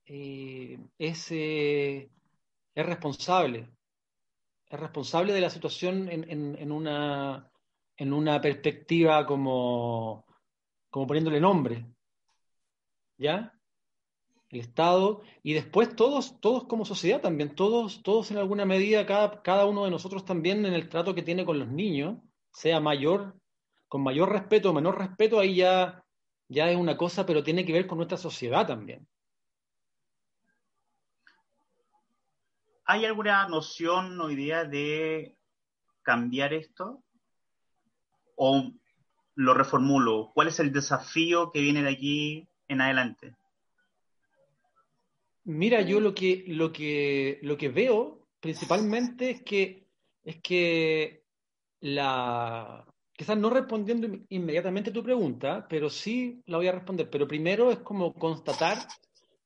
[0.05, 2.09] eh, es, eh,
[2.75, 3.69] es responsable,
[4.69, 7.48] es responsable de la situación en- en una,
[7.99, 10.25] en una perspectiva como,
[10.89, 11.85] como poniéndole nombre,
[13.17, 13.53] ¿ya?
[14.49, 19.41] El Estado y después todos, todos como sociedad también, todos, todos en alguna medida, cada,
[19.41, 22.17] cada uno de nosotros también en el trato que tiene con los niños,
[22.53, 23.35] sea mayor,
[23.89, 26.01] con mayor respeto o menor respeto, ahí ya,
[26.47, 29.05] ya es una cosa, pero tiene que ver con nuestra sociedad también.
[32.85, 35.37] ¿Hay alguna noción o idea de
[36.01, 37.03] cambiar esto?
[38.41, 38.71] ¿O
[39.35, 40.31] lo reformulo?
[40.33, 43.35] ¿Cuál es el desafío que viene de aquí en adelante?
[45.43, 49.87] Mira, yo lo que, lo que, lo que veo principalmente es que,
[50.23, 51.23] es que
[51.81, 57.09] la, quizás no respondiendo in- inmediatamente tu pregunta, pero sí la voy a responder.
[57.09, 58.77] Pero primero es como constatar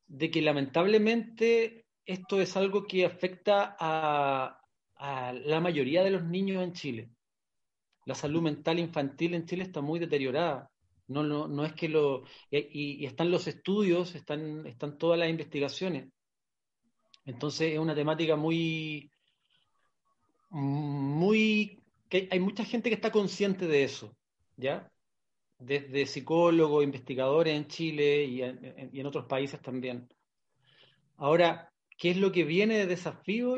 [0.08, 4.62] de que lamentablemente esto es algo que afecta a,
[4.98, 7.10] a la mayoría de los niños en Chile.
[8.06, 10.70] La salud mental infantil en Chile está muy deteriorada.
[11.08, 12.24] No, no, no es que lo...
[12.50, 16.10] Y, están los estudios, están, están todas las investigaciones.
[17.26, 19.10] Entonces es una temática muy,
[20.50, 21.80] muy...
[22.10, 24.16] que hay mucha gente que está consciente de eso,
[24.58, 24.90] ¿ya?
[25.60, 30.08] Desde psicólogos, investigadores en Chile y en, en- y en otros países también.
[31.18, 33.56] Ahora, ¿qué es lo que viene de desafío?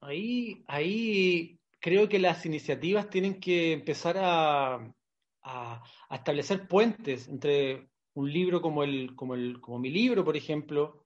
[0.00, 4.94] Ahí, ahí creo que las iniciativas tienen que empezar a,
[6.10, 11.04] establecer puentes entre un libro como, el, como, el, como mi libro, por ejemplo,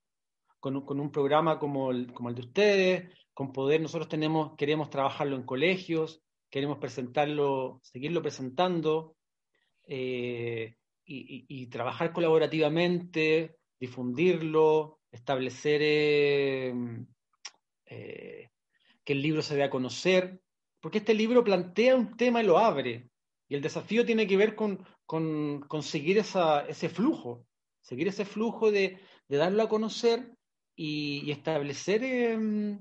[0.61, 4.91] con, con un programa como el, como el de ustedes, con poder, nosotros tenemos, queremos
[4.91, 9.17] trabajarlo en colegios, queremos presentarlo, seguirlo presentando,
[9.87, 10.77] eh,
[11.09, 16.75] y trabajar colaborativamente, difundirlo, establecer eh,
[17.87, 18.51] eh,
[19.05, 20.41] que el libro se dé a conocer,
[20.87, 23.11] porque este libro plantea un tema y lo abre,
[23.49, 27.44] y el desafío tiene que ver con, con, con seguir esa, ese flujo,
[27.81, 30.31] seguir ese flujo de, de darlo a conocer
[30.77, 32.78] y, y establecer, eh,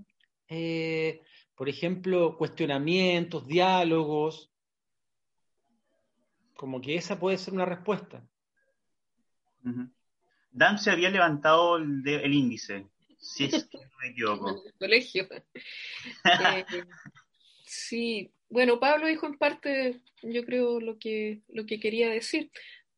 [0.50, 1.22] eh,
[1.56, 4.52] por ejemplo, cuestionamientos, diálogos,
[6.58, 8.24] como que esa puede ser una respuesta.
[10.52, 12.88] Dan se había levantado el, de- el índice,
[13.18, 14.50] si es que no me equivoco.
[14.68, 15.28] el colegio.
[16.24, 16.66] Eh,
[17.76, 22.52] sí, bueno, Pablo dijo en parte, yo creo, lo que, lo que quería decir,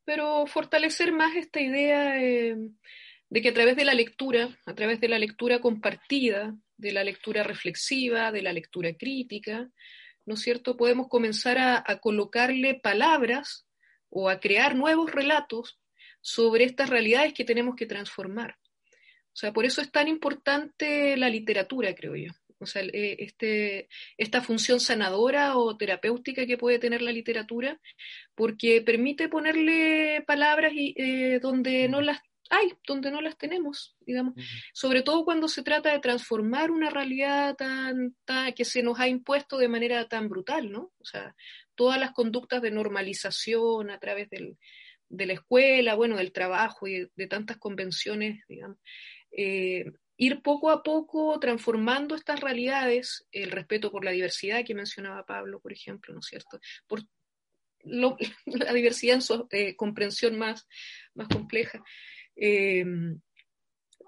[0.06, 5.10] pero fortalecer más esta idea de que a través de la lectura, a través de
[5.10, 9.70] la lectura compartida, de la lectura reflexiva, de la lectura crítica,
[10.26, 10.78] ¿no es cierto?
[10.78, 13.68] Podemos comenzar a, a colocarle palabras
[14.10, 15.80] o a crear nuevos relatos
[16.22, 18.58] sobre estas realidades que tenemos que transformar.
[19.34, 22.32] O sea, por eso es tan importante la literatura, creo yo.
[22.60, 23.88] O sea, eh, este,
[24.18, 27.80] esta función sanadora o terapéutica que puede tener la literatura,
[28.36, 34.36] porque permite ponerle palabras y, eh, donde no las hay, donde no las tenemos, digamos.
[34.74, 39.08] Sobre todo cuando se trata de transformar una realidad tan, tan, que se nos ha
[39.08, 40.94] impuesto de manera tan brutal, ¿no?
[41.00, 41.36] O sea,
[41.76, 44.58] todas las conductas de normalización a través del,
[45.10, 48.78] de la escuela, bueno, del trabajo y de, tantas convenciones, digamos.
[49.32, 49.86] Eh,
[50.18, 55.60] ir poco a poco transformando estas realidades, el respeto por la diversidad que mencionaba Pablo,
[55.60, 56.60] por ejemplo, ¿no es cierto?
[56.88, 57.04] Por
[57.84, 60.68] la diversidad en su eh, comprensión más,
[61.14, 61.82] más compleja.
[62.36, 62.86] Eh,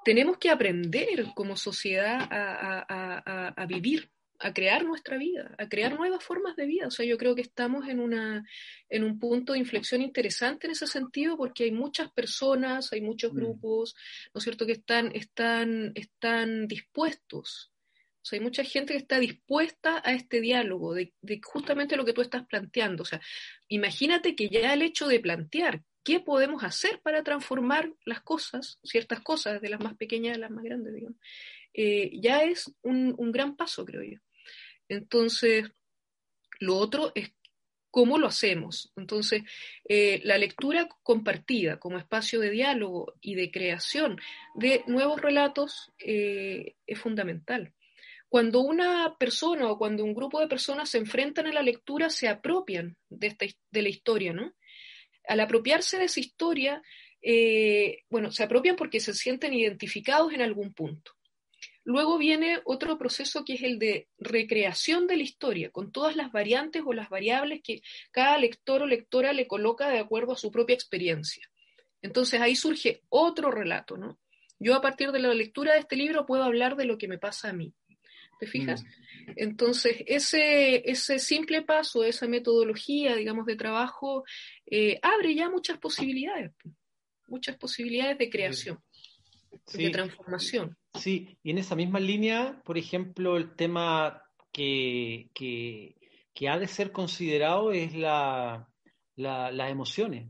[0.03, 6.23] tenemos que aprender como sociedad a, a, vivir, a crear nuestra vida, a crear nuevas
[6.23, 6.87] formas de vida.
[6.87, 8.45] O sea, yo creo que estamos en, una,
[8.89, 13.33] en un punto de inflexión interesante en ese sentido porque hay muchas personas, hay muchos
[13.33, 13.35] mm.
[13.35, 13.95] grupos,
[14.33, 17.71] ¿no es cierto?, que están, están, están dispuestos.
[18.21, 22.05] O sea, hay mucha gente que está dispuesta a este diálogo de, de justamente lo
[22.05, 23.03] que tú estás planteando.
[23.03, 23.21] O sea,
[23.67, 29.19] imagínate que ya el hecho de plantear qué podemos hacer para transformar las cosas, ciertas
[29.21, 31.17] cosas, de las más pequeñas a las más grandes, digamos,
[31.73, 34.19] eh, ya es un, gran paso, creo yo.
[34.89, 35.71] Entonces,
[36.59, 37.31] lo otro es
[37.89, 38.91] cómo lo hacemos.
[38.97, 39.43] Entonces,
[39.87, 44.19] eh, la lectura compartida como espacio de diálogo y de creación
[44.55, 47.73] de nuevos relatos eh, es fundamental.
[48.27, 52.27] Cuando una persona o cuando un grupo de personas se enfrentan a la lectura, se
[52.27, 54.53] apropian de, esta, de la historia, ¿no?
[55.29, 56.81] al apropiarse de esa historia,
[57.21, 61.13] eh, bueno, se apropian porque se sienten identificados en algún punto.
[61.89, 66.31] Luego viene otro proceso que es el de recreación de la historia, con todas las
[66.31, 67.81] variantes o las variables que
[68.11, 71.49] cada lector o lectora le coloca de acuerdo a su propia experiencia.
[72.03, 74.19] Entonces ahí surge otro relato, ¿no?
[74.59, 77.17] Yo a partir de la lectura de este libro puedo hablar de lo que me
[77.17, 77.73] pasa a mí.
[78.39, 78.83] ¿Te fijas?
[78.83, 79.31] Mm.
[79.37, 84.25] Entonces, ese, ese simple paso, esa metodología, digamos, de trabajo,
[84.67, 86.51] eh, abre ya muchas posibilidades,
[87.25, 88.79] muchas posibilidades de creación,
[89.73, 90.77] de transformación.
[90.93, 95.29] Sí, y en esa misma línea, por ejemplo, el tema que,
[96.47, 98.67] ha de ser considerado es la,
[99.15, 100.29] las emociones.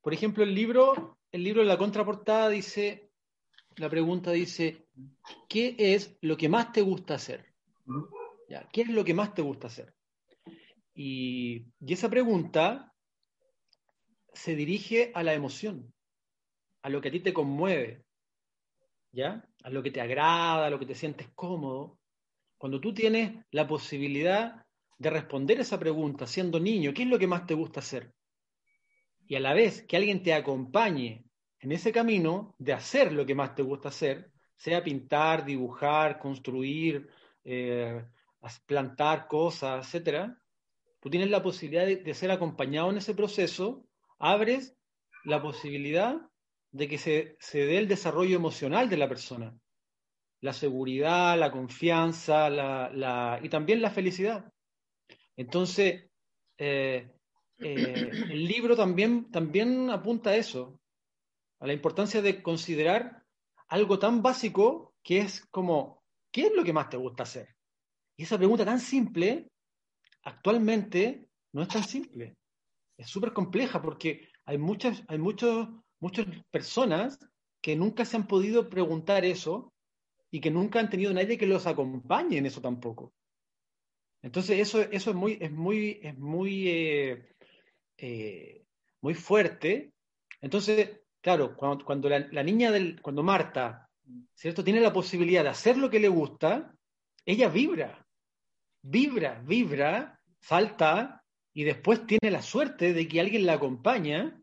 [0.00, 3.10] Por ejemplo, el libro, el libro en la contraportada dice,
[3.76, 4.86] la pregunta dice,
[5.48, 7.46] ¿qué es lo que más te gusta hacer?
[8.72, 9.94] ¿Qué es lo que más te gusta hacer?
[10.94, 12.92] Y, esa pregunta
[14.32, 15.92] se dirige a la emoción,
[16.82, 18.04] a lo que a ti te conmueve,
[19.12, 19.44] ¿ya?
[19.62, 21.98] A lo que te agrada, a lo que te sientes cómodo.
[22.56, 24.64] Cuando tú tienes la posibilidad
[24.98, 28.12] de responder esa pregunta siendo niño, ¿qué es lo que más te gusta hacer?
[29.26, 31.24] Y a la vez que alguien te acompañe
[31.60, 37.08] en ese camino de hacer lo que más te gusta hacer, sea pintar, dibujar, construir,
[37.44, 38.04] eh,
[38.66, 40.36] plantar cosas, etcétera,
[41.00, 43.86] tú tienes la posibilidad de, ser acompañado en ese proceso,
[44.18, 44.76] abres
[45.24, 46.20] la posibilidad
[46.70, 49.56] de que se, se, dé el desarrollo emocional de la persona,
[50.40, 54.52] la seguridad, la confianza la, la, y también la felicidad.
[55.36, 56.10] Entonces,
[56.58, 57.10] eh,
[57.58, 60.80] eh, el libro también, también apunta a eso,
[61.60, 63.24] a la importancia de considerar
[63.68, 66.02] algo tan básico que es como,
[66.32, 67.56] ¿qué es lo que más te gusta hacer?
[68.16, 69.50] Y esa pregunta tan simple,
[70.24, 72.36] actualmente no es tan simple.
[72.96, 75.68] Es súper compleja porque hay muchas, hay muchos,
[76.00, 77.18] muchas personas
[77.60, 79.72] que nunca se han podido preguntar eso
[80.30, 83.12] y que nunca han tenido nadie que los acompañe en eso tampoco.
[84.22, 87.28] Entonces eso, eso es muy, es muy, es muy, eh,
[87.96, 88.64] eh,
[89.00, 89.92] muy fuerte.
[90.40, 93.88] Entonces, claro, cuando, cuando la, niña del, cuando Marta,
[94.34, 94.64] ¿cierto?
[94.64, 96.74] Tiene la posibilidad de hacer lo que le gusta,
[97.24, 98.06] ella vibra,
[98.82, 101.22] vibra, vibra, salta
[101.52, 104.40] y después tiene la suerte de que alguien la acompaña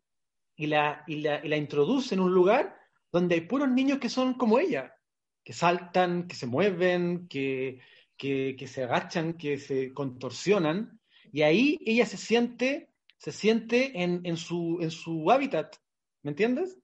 [0.56, 2.78] y la, y la, introduce en un lugar
[3.12, 4.96] donde hay puros niños que son como ella,
[5.44, 7.80] que saltan, que se mueven, que,
[8.18, 11.00] que, que se agachan, que se contorsionan,
[11.32, 15.76] y ahí ella se siente, se siente en, en, su, en su hábitat,
[16.26, 16.80] ¿Me entiendes?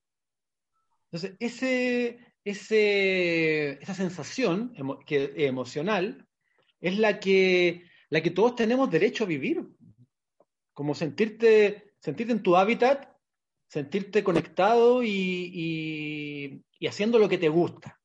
[1.06, 4.72] Entonces, ese, ese, esa sensación
[5.08, 6.28] que, emocional
[6.80, 9.66] es la que, la que todos tenemos derecho a vivir.
[10.74, 13.11] Como sentirte, sentirte en tu hábitat,
[13.72, 17.98] sentirte conectado y, y, haciendo lo que te gusta.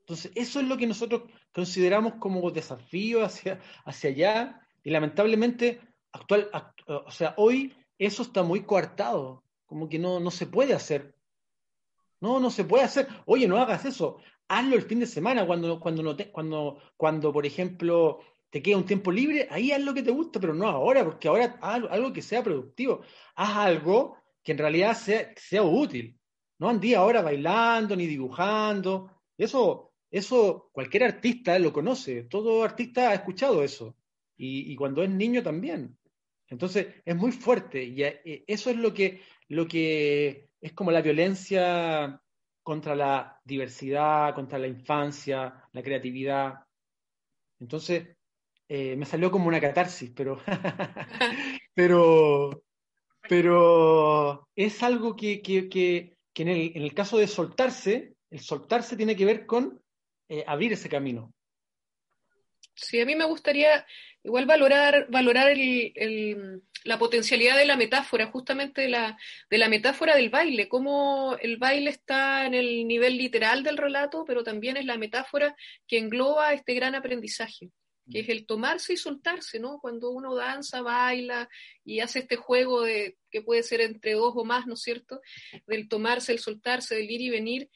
[0.00, 1.22] Entonces, eso es lo que nosotros
[1.54, 5.80] consideramos como desafío hacia, hacia allá y lamentablemente,
[6.12, 6.50] actual,
[6.86, 11.14] o sea, hoy eso está muy coartado, como que no, no se puede hacer.
[12.20, 13.08] No, no se puede hacer.
[13.24, 14.18] Oye, no hagas eso.
[14.48, 18.20] Hazlo el fin de semana cuando, cuando, no te, cuando, cuando por ejemplo,
[18.54, 21.26] te queda un tiempo libre, ahí haz lo que te gusta, pero no ahora, porque
[21.26, 23.00] ahora haz algo que sea productivo.
[23.34, 26.16] Haz algo que en realidad sea, sea útil.
[26.60, 29.10] No andí ahora bailando ni dibujando.
[29.36, 32.22] Eso, eso cualquier artista lo conoce.
[32.22, 33.96] Todo artista ha escuchado eso.
[34.36, 35.98] Y, y cuando es niño también.
[36.46, 41.02] Entonces es muy fuerte y eh, eso es lo que, lo que es como la
[41.02, 42.22] violencia
[42.62, 46.60] contra la diversidad, contra la infancia, la creatividad.
[47.58, 48.13] Entonces
[48.76, 50.42] eh, me salió como una catarsis, pero,
[51.74, 52.64] pero,
[53.28, 58.40] pero es algo que, que, que, que en, el, en, el, caso de soltarse, el
[58.40, 59.80] soltarse tiene que ver con
[60.28, 61.32] eh, abrir ese camino.
[62.74, 63.86] Sí, a mí me gustaría
[64.24, 69.16] igual valorar, valorar el, el, la potencialidad de la metáfora, justamente de la,
[69.50, 74.24] de la metáfora del baile, cómo el baile está en el nivel literal del relato,
[74.26, 75.54] pero también es la metáfora
[75.86, 77.70] que engloba este gran aprendizaje
[78.10, 79.78] que es el tomarse y soltarse, ¿no?
[79.80, 81.48] Cuando uno danza, baila
[81.84, 85.20] y hace este juego de que puede ser entre dos o más, ¿no es cierto?
[85.66, 87.70] Del tomarse, el soltarse, del ir y venir.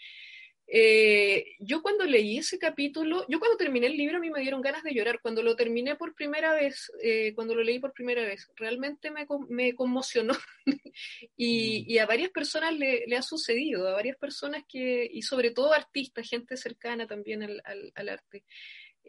[0.71, 4.61] Eh, yo cuando leí ese capítulo, yo cuando terminé el libro a mí me dieron
[4.61, 5.21] ganas de llorar.
[5.23, 9.27] Cuando lo terminé por primera vez, eh, cuando lo leí por primera vez, realmente me,
[9.49, 10.35] me conmocionó.
[11.39, 15.53] y, y, a varias personas le, le, ha sucedido, a varias personas que, y sobre
[15.53, 18.45] todo artistas, gente cercana también al, al, al arte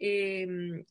[0.02, 0.46] eh,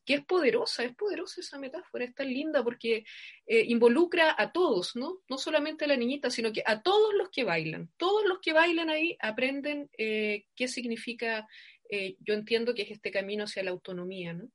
[0.06, 3.04] que es poderosa, es poderosa esa metáfora, es tan linda porque
[3.48, 5.22] eh, involucra a todos, ¿no?
[5.28, 7.90] No solamente a la niñita, sino que a todos los que bailan.
[7.98, 11.48] Todos los que bailan ahí aprenden eh, qué significa,
[11.90, 14.48] eh, yo entiendo que es este camino hacia la autonomía, ¿no?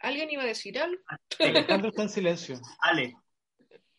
[0.00, 1.00] ¿Alguien iba a decir algo?
[1.38, 2.60] Alejandro está en silencio.
[2.80, 3.16] Ale,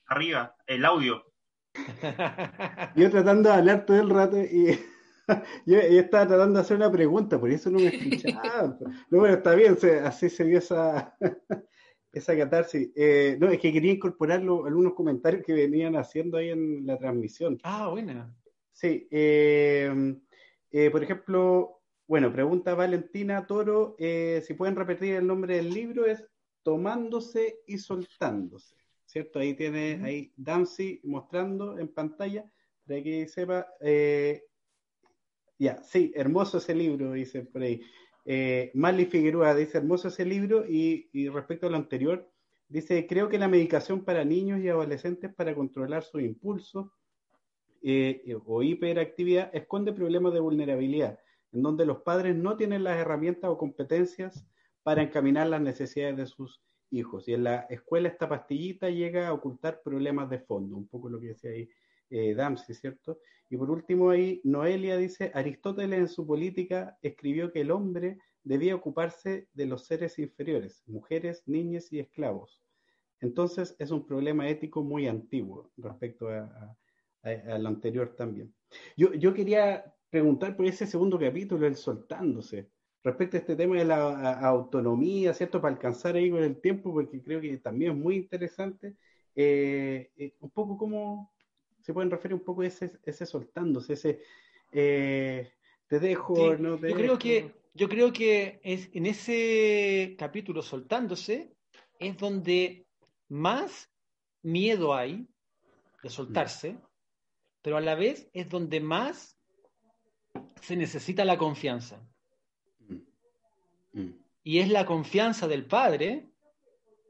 [0.05, 1.25] arriba, el audio.
[2.95, 4.79] Yo tratando de hablar todo el rato y
[5.65, 8.77] yo, yo, estaba tratando de hacer una pregunta, por eso no me escuchaba.
[9.09, 11.15] no, bueno, está bien, se, así se vio esa,
[12.11, 12.91] esa catarsis.
[12.95, 16.97] Eh, no, es que quería incorporar lo, algunos comentarios que venían haciendo ahí en la
[16.97, 17.57] transmisión.
[17.63, 18.36] Ah, buena.
[18.71, 20.15] Sí, eh,
[20.71, 26.05] eh, por ejemplo, bueno, pregunta Valentina Toro, eh, si pueden repetir el nombre del libro,
[26.05, 26.25] es
[26.63, 28.75] Tomándose y Soltándose,
[29.05, 29.39] ¿cierto?
[29.39, 32.49] Ahí tiene, ahí Dancy mostrando en pantalla,
[32.86, 34.43] para que sepa, eh,
[35.62, 37.84] ya, sí, hermoso ese libro, dice por ahí.
[38.26, 42.28] Eh, Marley Figueroa dice, hermoso ese libro, y, y, respecto a lo anterior,
[42.68, 46.89] dice, creo que la medicación para niños y adolescentes para controlar sus impulsos
[47.84, 51.20] eh, o hiperactividad esconde problemas de vulnerabilidad,
[51.51, 54.43] en donde los padres no tienen las herramientas o competencias
[54.82, 56.59] para encaminar las necesidades de sus
[56.89, 57.28] hijos.
[57.28, 61.20] Y en la escuela esta pastillita llega a ocultar problemas de fondo, un poco lo
[61.20, 61.70] que decía ahí
[62.12, 63.20] eh, Damsi, ¿cierto?
[63.49, 68.76] Y por último ahí, Noelia dice, Aristóteles en su política escribió que el hombre debía
[68.76, 72.62] ocuparse de los seres inferiores, mujeres, niñas y esclavos.
[73.20, 76.76] Entonces es un problema ético muy antiguo respecto a,
[77.24, 78.53] lo anterior también.
[78.97, 82.70] Yo, yo, quería preguntar por ese segundo capítulo, el soltándose,
[83.03, 85.62] respecto a este tema de la autonomía, ¿cierto?
[85.62, 88.95] Para alcanzar ahí con el tiempo, porque creo que también es muy interesante.
[89.36, 91.32] Eh, eh, un poco cómo,
[91.82, 94.21] se pueden referir un poco a ese, ese soltándose, ese
[94.71, 95.51] eh,
[95.88, 96.97] te dejo, sí, no te yo dejo.
[96.97, 101.55] creo que yo creo que es en ese capítulo soltándose
[101.99, 102.86] es donde
[103.29, 103.89] más
[104.41, 105.27] miedo hay
[106.03, 106.82] de soltarse, mm.
[107.61, 109.38] pero a la vez es donde más
[110.61, 112.05] se necesita la confianza.
[112.79, 112.95] Mm.
[113.93, 114.13] Mm.
[114.43, 116.29] Y es la confianza del padre,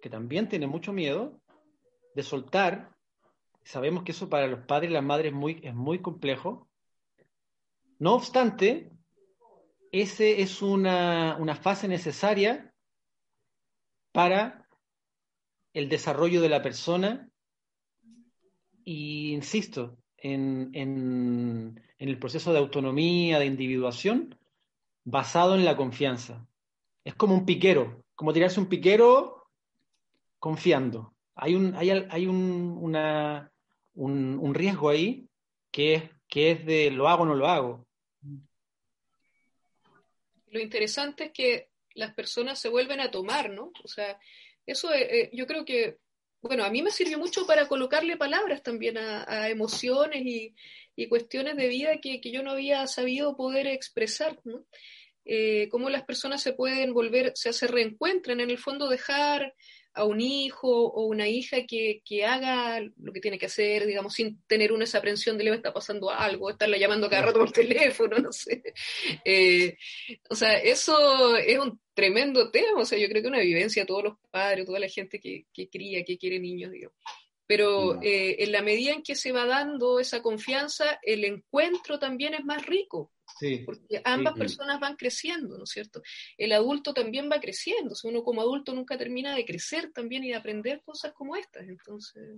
[0.02, 1.42] que también tiene mucho miedo,
[2.14, 2.96] de soltar
[3.64, 6.68] Sabemos que eso para los padres y las madres es muy, es muy complejo.
[8.00, 8.92] No obstante,
[9.92, 12.74] ese es una, una fase necesaria
[14.12, 14.68] para
[15.74, 17.30] el desarrollo de la persona
[18.84, 24.38] y, insisto, en, en, el proceso de autonomía, de individuación,
[25.04, 26.48] basado en la confianza.
[27.04, 29.48] Es como un piquero, como tirarse un piquero
[30.40, 31.14] confiando.
[31.36, 33.51] Hay, un, hay, hay un, una,
[33.94, 35.28] un, un, riesgo ahí
[35.72, 37.88] que es, que es de lo hago o no lo hago.
[40.48, 43.72] Lo interesante es que las personas se vuelven a tomar, ¿no?
[43.84, 44.20] O sea,
[44.66, 45.98] eso eh, yo creo que,
[46.42, 50.56] bueno, a mí me sirvió mucho para colocarle palabras también a, emociones y,
[50.96, 54.66] y, cuestiones de vida que, que, yo no había sabido poder expresar, ¿no?
[55.26, 59.54] eh, cómo las personas se pueden volver, se, se reencuentran, en el fondo dejar
[59.94, 64.14] a un hijo o una hija que, que, haga lo que tiene que hacer, digamos,
[64.14, 67.52] sin tener una esa aprensión de le está pasando algo, estarla llamando cada rato por
[67.52, 68.64] teléfono, no sé.
[69.26, 69.78] Eh,
[70.30, 74.04] o sea, eso es un tremendo tema, o sea, yo creo que una vivencia, todos
[74.04, 76.92] los padres, toda la gente que, que cría, que quiere niños, digo.
[77.52, 82.34] Pero eh, en la medida en que se va dando esa confianza, el encuentro también
[82.34, 83.12] es más rico.
[83.66, 86.02] Porque ambas personas van creciendo, ¿no es cierto?
[86.38, 87.94] El adulto también va creciendo.
[87.94, 91.68] O uno como adulto nunca termina de crecer también y de aprender cosas como estas.
[91.68, 92.36] Entonces,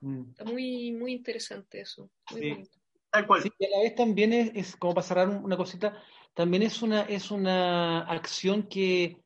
[0.00, 0.28] mm.
[0.28, 2.10] está muy, muy interesante eso.
[2.30, 2.62] Muy
[3.08, 3.50] Tal cual.
[3.58, 5.98] y a la vez también es, como para cerrar una cosita,
[6.34, 9.16] también es una, es una acción que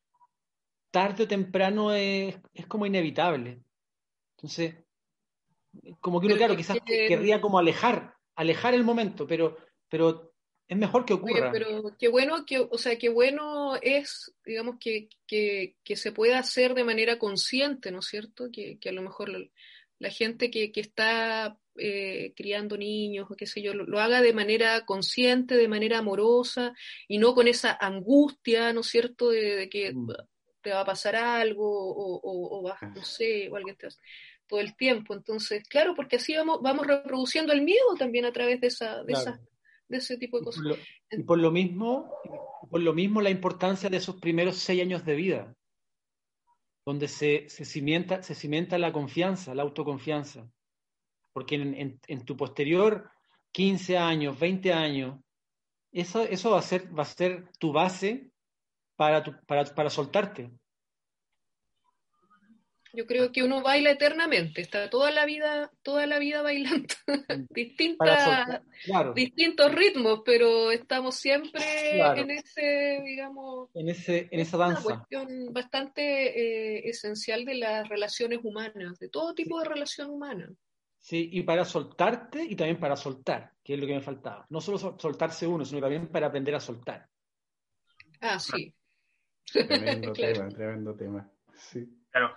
[0.93, 3.61] tarde o temprano es, es como inevitable.
[4.37, 4.77] Entonces,
[6.01, 9.57] como que uno, claro, quizás querría como alejar, alejar el momento, pero,
[9.89, 10.33] pero
[10.71, 11.51] es mejor que ocurra.
[11.53, 16.39] pero qué bueno, que, o sea, qué bueno es, digamos, que, que, que, se pueda
[16.39, 18.51] hacer de manera consciente, ¿no es cierto?
[18.53, 19.31] Que, que a lo mejor
[19.99, 24.85] la, gente que, está eh, criando niños o qué sé yo, lo, haga de manera
[24.85, 26.73] consciente, de manera amorosa
[27.09, 30.13] y no con esa angustia, ¿no es cierto?, de, que mm.
[30.63, 33.93] te va a pasar algo o, o, o no sé, o alguien te va
[34.51, 35.15] todo el tiempo.
[35.15, 39.13] Entonces, claro, porque así vamos, vamos reproduciendo el miedo también a través de esa, de
[39.15, 39.41] esa
[39.91, 40.65] de ese tipo de cosas.
[41.11, 42.11] Y por lo, mismo,
[42.71, 45.55] por lo mismo la importancia de esos primeros seis años de vida,
[46.87, 50.49] donde se, se, cimienta, se cimienta la confianza, la autoconfianza.
[51.33, 53.11] Porque en, en, tu posterior
[53.53, 55.21] 15 años, 20 años,
[55.93, 58.31] eso, eso va, a ser, va a ser tu base
[58.97, 60.53] para, tu, para, para soltarte.
[62.93, 66.95] Yo creo que uno baila eternamente, está toda la vida, toda la vida bailando
[67.51, 68.63] distintas,
[69.15, 71.63] distintos ritmos, pero estamos siempre
[72.17, 74.87] en ese, digamos, en ese, en esa danza.
[74.87, 80.51] Una cuestión bastante eh, esencial de las relaciones humanas, de todo tipo de relación humana.
[80.99, 84.47] Sí, y para soltarte y también para soltar, que es lo que me faltaba.
[84.51, 87.09] No solo soltarse uno, sino también para aprender a soltar.
[88.21, 88.75] Ah, sí.
[89.51, 91.31] Tremendo tema, tremendo tema.
[91.55, 91.87] Sí.
[92.11, 92.35] Claro.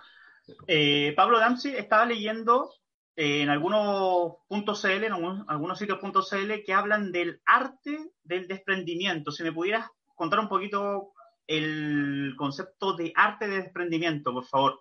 [0.66, 2.70] Eh, Pablo Damsi estaba leyendo
[3.16, 9.30] eh, en algunos puntos CL, en algunos, sitios CL, que hablan del arte del desprendimiento.
[9.30, 11.12] Si me pudieras contar un poquito
[11.46, 14.80] el concepto de arte de desprendimiento, por favor,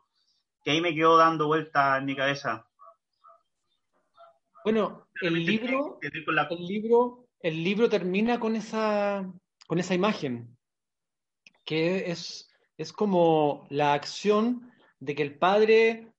[0.64, 2.68] que ahí me quedó dando vuelta en mi cabeza.
[4.64, 9.30] Bueno, el libro, el libro, el libro termina con esa,
[9.68, 10.57] con esa imagen,
[11.66, 14.72] que es, es como la acción
[15.04, 16.14] de que el padre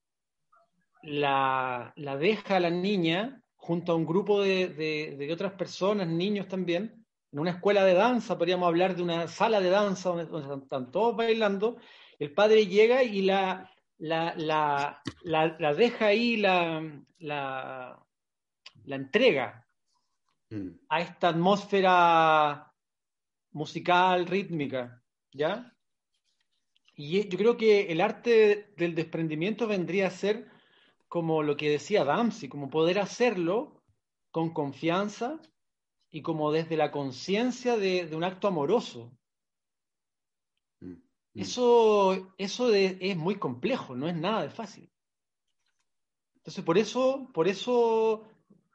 [1.02, 7.38] la, deja a la niña junto a un grupo de, otras personas, niños también, en
[7.38, 11.78] una escuela de danza, podríamos hablar de una sala de danza donde, están todos bailando,
[12.18, 14.34] el padre llega y la, la,
[15.22, 17.96] la, deja ahí, la, la,
[18.84, 19.66] entrega
[20.50, 20.68] mm.
[20.90, 22.70] a esta atmósfera
[23.52, 25.73] musical, rítmica, ¿ya?
[26.96, 30.48] Y yo creo que el arte del desprendimiento vendría a ser
[31.08, 33.82] como lo que decía Damsi, como poder hacerlo
[34.30, 35.40] con confianza
[36.10, 39.16] y como desde la conciencia de, un acto amoroso.
[40.80, 41.02] Mm, mm.
[41.34, 44.90] Eso, eso es muy complejo, no es nada de fácil.
[46.36, 48.28] Entonces, por eso, por eso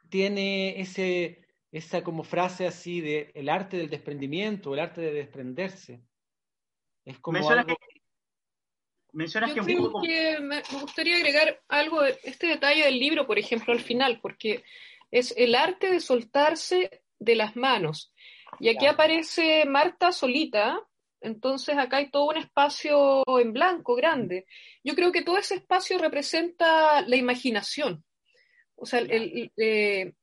[0.09, 6.03] tiene ese, esa como frase así de el arte del desprendimiento, el arte de desprenderse.
[7.05, 7.76] Es como algo...
[9.12, 9.62] Mencionas que,
[10.39, 14.64] me, gustaría agregar algo, de este detalle del libro, por ejemplo, al final, porque
[15.12, 18.14] es el arte de soltarse de las manos.
[18.60, 20.80] Y aquí aparece Marta solita,
[21.22, 24.45] entonces acá hay todo un espacio en blanco grande.
[24.84, 28.03] Yo creo que todo ese espacio representa la imaginación.
[28.76, 30.14] O sea, el, eh,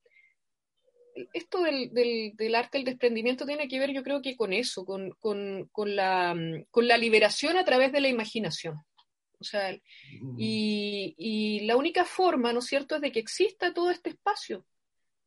[1.33, 5.11] esto del, del, arte del desprendimiento tiene que ver, yo creo que con eso, con,
[5.19, 6.35] con, con, la,
[6.71, 8.77] con la, liberación a través de la imaginación.
[9.39, 9.75] O sea,
[10.39, 14.65] y, y, la única forma, ¿no es cierto?, es de que exista todo este espacio,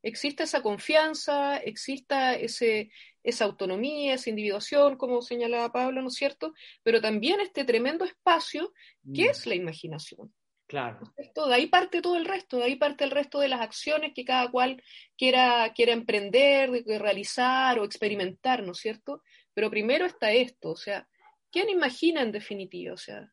[0.02, 2.90] exista esa confianza, exista ese,
[3.22, 6.54] esa autonomía, esa individuación, como señalaba Pablo, ¿no es cierto?
[6.82, 8.72] Pero también este tremendo espacio
[9.14, 9.30] que mm.
[9.30, 10.32] es la imaginación.
[10.70, 11.00] Claro.
[11.16, 14.24] De ahí parte todo el resto, de ahí parte el resto de las acciones que
[14.24, 14.80] cada cual
[15.18, 19.20] quiera, quiera emprender, realizar o experimentar, ¿no es cierto?
[19.52, 21.08] Pero primero está esto, o sea,
[21.50, 22.94] ¿quién imagina en definitiva?
[22.94, 23.32] O sea,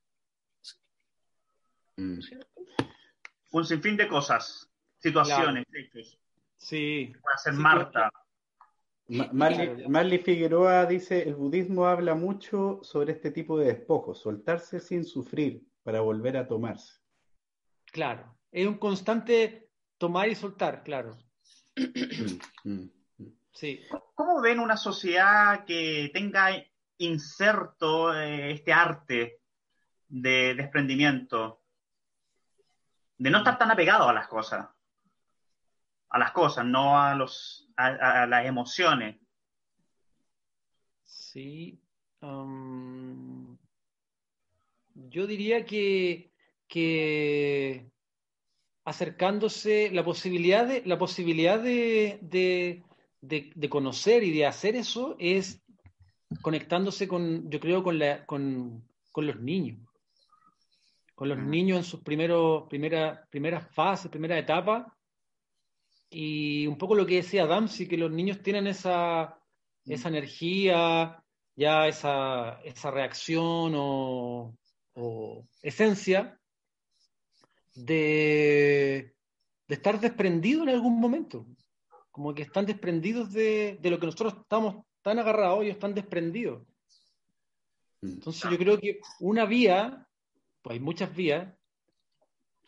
[1.98, 2.22] mm.
[3.52, 4.68] Un sinfín de cosas,
[4.98, 6.18] situaciones, hechos.
[6.56, 7.14] Sí.
[7.22, 8.12] Puede ser Marta.
[9.10, 15.62] Marley, Figueroa dice, el budismo habla mucho sobre este tipo de despojos, soltarse sin sufrir
[15.84, 17.00] para volver a tomarse.
[17.92, 21.18] Claro, es un constante tomar y soltar, claro.
[23.54, 23.82] Sí.
[24.14, 26.52] ¿Cómo ven una sociedad que tenga
[27.00, 29.42] inserto eh, este arte
[30.08, 31.64] de desprendimiento?
[33.18, 34.68] De no estar tan apegado a las cosas.
[36.10, 39.20] A las cosas, no a los a, las emociones.
[41.04, 41.82] Sí.
[42.22, 43.58] Um,
[44.94, 46.32] yo diría que,
[46.68, 47.90] que
[48.86, 52.20] acercándose la posibilidad de la posibilidad de,
[53.22, 55.62] de, conocer y de hacer eso es
[56.42, 58.84] conectándose con yo creo con la con,
[59.16, 59.80] los niños.
[61.16, 64.96] Con los niños en sus primeros primeras primeras fases primera etapa.
[66.10, 69.38] Y un poco lo que decía Damsi, que los niños tienen esa,
[69.84, 69.92] mm.
[69.92, 71.22] esa energía,
[71.58, 74.54] ya esa, esa reacción o,
[75.62, 76.40] esencia
[77.78, 79.14] de,
[79.68, 81.46] de, estar desprendido en algún momento.
[82.12, 86.64] Como que están desprendidos de, de lo que nosotros estamos tan agarrados, ellos están desprendidos.
[88.02, 88.14] Mm.
[88.14, 90.08] Entonces yo creo que una vía,
[90.62, 91.54] pues hay muchas vías,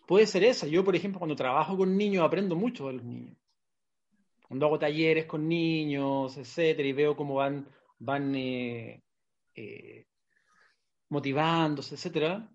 [0.07, 0.67] puede ser esa.
[0.67, 3.37] Yo, por ejemplo, cuando trabajo con niños, aprendo mucho de los niños.
[4.47, 7.67] Cuando hago talleres con niños, etcétera, y veo cómo van,
[7.99, 9.03] van eh,
[9.55, 10.05] eh,
[11.09, 12.49] motivándose, etcétera,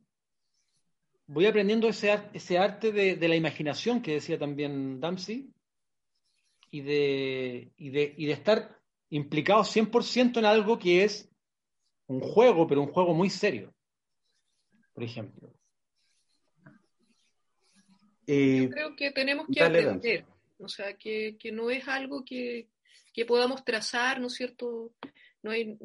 [1.27, 5.51] voy aprendiendo ese, ese arte de, la imaginación que decía también Dempsey
[6.71, 11.29] y de, y de, y de estar implicado 100% en algo que es
[12.07, 13.73] un juego, pero un juego muy serio,
[14.93, 15.53] por ejemplo.
[18.27, 20.25] Yo creo que tenemos que aprender,
[20.59, 22.69] o sea, que, no es algo que,
[23.27, 24.95] podamos trazar, ¿no es cierto?
[25.43, 25.79] No hay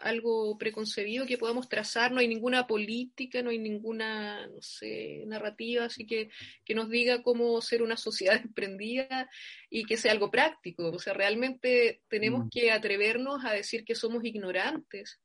[0.00, 5.86] algo preconcebido que podamos trazar, no hay ninguna política, no hay ninguna, no sé, narrativa,
[5.86, 6.30] así que
[6.64, 9.28] que nos diga cómo ser una sociedad emprendida
[9.70, 10.90] y que sea algo práctico.
[10.90, 12.48] O sea, realmente tenemos mm.
[12.50, 15.20] que atrevernos a decir que somos ignorantes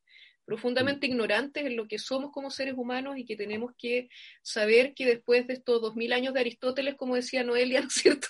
[0.51, 4.09] profundamente ignorantes en lo que somos como seres humanos y que tenemos que
[4.41, 7.93] saber que después de estos dos mil años de Aristóteles, como decía Noelia, ¿no es
[7.93, 8.27] cierto?,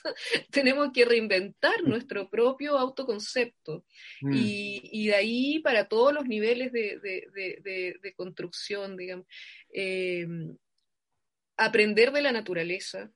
[0.51, 3.85] tenemos que reinventar nuestro propio autoconcepto.
[4.21, 4.33] Mm.
[4.35, 9.25] Y, de ahí para todos los niveles de, construcción, digamos,
[9.73, 10.27] eh,
[11.57, 13.11] aprender de la naturaleza,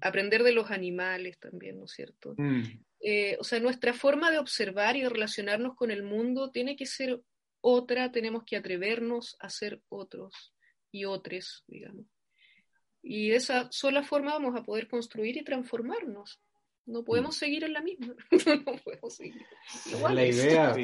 [0.00, 2.36] aprender de los animales también, ¿no es cierto?
[2.38, 2.62] Mm.
[3.00, 6.86] Eh, o sea, nuestra forma de observar y de relacionarnos con el mundo tiene que
[6.86, 7.20] ser
[7.60, 10.54] otra tenemos que atrevernos a ser otros
[10.90, 12.06] y otros, digamos.
[13.02, 16.40] Y de esa sola forma vamos a poder construir y transformarnos.
[16.86, 17.38] No podemos mm.
[17.38, 18.14] seguir en la misma.
[18.66, 19.42] no podemos seguir.
[20.12, 20.76] la idea.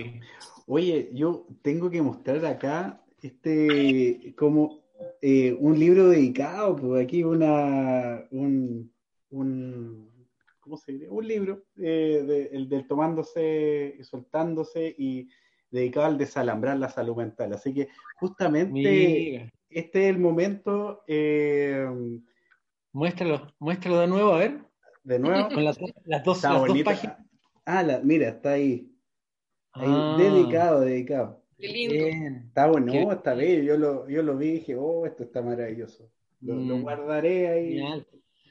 [0.67, 4.85] Oye, yo tengo que mostrar acá este como
[5.21, 8.93] eh, un libro dedicado, pues aquí una un,
[9.31, 10.11] un
[10.61, 11.09] ¿cómo se dice?
[11.09, 15.29] Un libro eh, el del tomándose y soltándose y
[15.71, 17.53] dedicado al desalambrar la salud mental.
[17.53, 21.03] Así que justamente este es el momento.
[21.07, 21.87] Eh,
[22.93, 24.61] muéstralo, muéstralo de nuevo, a ver.
[25.05, 25.49] De nuevo.
[25.49, 25.79] Con las,
[26.25, 26.43] dos,
[26.85, 27.19] páginas.
[27.65, 28.93] Ah, mira, está ahí.
[29.73, 30.17] Ah.
[30.19, 31.43] dedicado, dedicado.
[31.59, 31.95] Qué lindo.
[32.49, 33.65] Está bueno, está bien.
[33.65, 36.11] Yo lo, yo lo vi y dije, oh, esto está maravilloso.
[36.41, 36.83] Lo, lo mm.
[36.83, 38.05] guardaré ahí.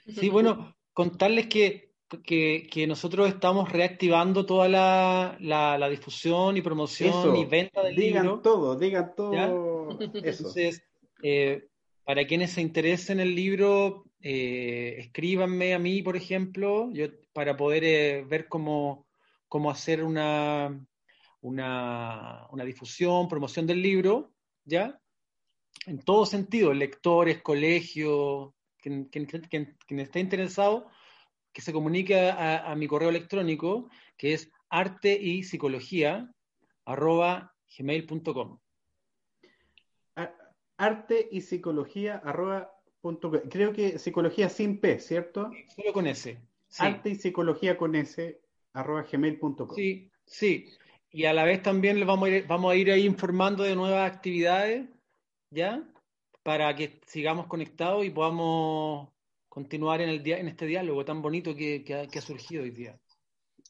[0.08, 1.85] Sí, bueno, contarles que
[2.24, 8.42] que, nosotros estamos reactivando toda la, difusión y promoción y venta del digan libro.
[8.42, 9.34] todo, digan todo.
[10.24, 10.48] Eso.
[10.48, 10.84] Entonces,
[11.24, 11.68] eh,
[12.04, 17.58] para quienes se interesen en el libro, eh, escríbanme a mí, por ejemplo, yo, para
[17.58, 19.08] poder eh, ver cómo,
[19.48, 20.80] cómo hacer una,
[21.42, 24.32] una, una, difusión, promoción del libro,
[24.64, 25.00] ¿ya?
[25.88, 30.88] En todo sentido, lectores, colegios, quien, quien, quien esté interesado,
[31.56, 36.30] que se comunique a, mi correo electrónico, que es arte y psicología
[36.86, 38.60] gmail.com.
[40.78, 42.22] Arte y psicología
[43.50, 45.50] Creo que psicología sin P, ¿cierto?
[45.74, 46.38] Solo con S.
[46.80, 48.38] Arte y psicología con S
[48.74, 49.74] arroba gmail.com.
[49.74, 50.70] Sí, sí.
[51.10, 53.78] Y a la vez también les vamos a ir, vamos a ir ahí informando de
[53.78, 54.90] nuevas actividades,
[55.52, 55.88] ¿ya?
[56.44, 59.15] Para que sigamos conectados y podamos
[59.56, 63.00] continuar en, el en este diálogo tan bonito que, ha, surgido hoy día.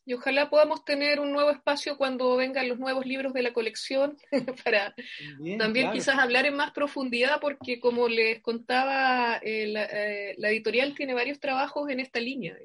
[0.04, 4.18] Y ojalá podamos tener un nuevo espacio cuando vengan los nuevos libros de la colección
[4.64, 4.96] para
[5.60, 11.14] también quizás hablar en más profundidad, porque como les contaba, eh, eh, la, editorial tiene
[11.14, 12.58] varios trabajos en esta línea.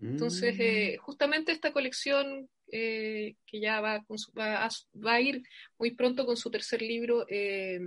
[0.00, 0.62] Entonces, mm.
[0.62, 5.42] eh, justamente esta colección eh, que ya va, con su, va, a, va, a, ir
[5.78, 7.26] muy pronto con su tercer libro.
[7.28, 7.80] Eh,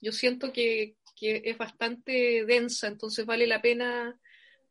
[0.00, 4.20] yo siento que, que, es bastante densa, entonces vale la pena,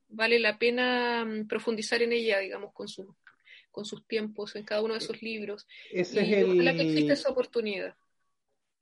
[0.08, 3.16] vale la pena mm, profundizar en ella, digamos, con su,
[3.72, 5.68] con sus tiempos en cada uno de esos libros.
[5.92, 6.52] Ese y es el...
[6.52, 7.96] ojalá que exista esa oportunidad.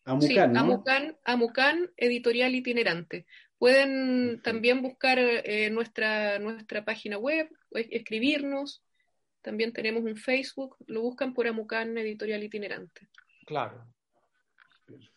[0.05, 0.59] Amucan, sí, ¿no?
[0.59, 3.25] Amucan, Amucan, editorial itinerante.
[3.57, 8.83] Pueden también buscar eh, nuestra, nuestra página web, escribirnos.
[9.41, 13.07] También tenemos un Facebook, lo buscan por Amucan Editorial Itinerante.
[13.45, 13.92] Claro.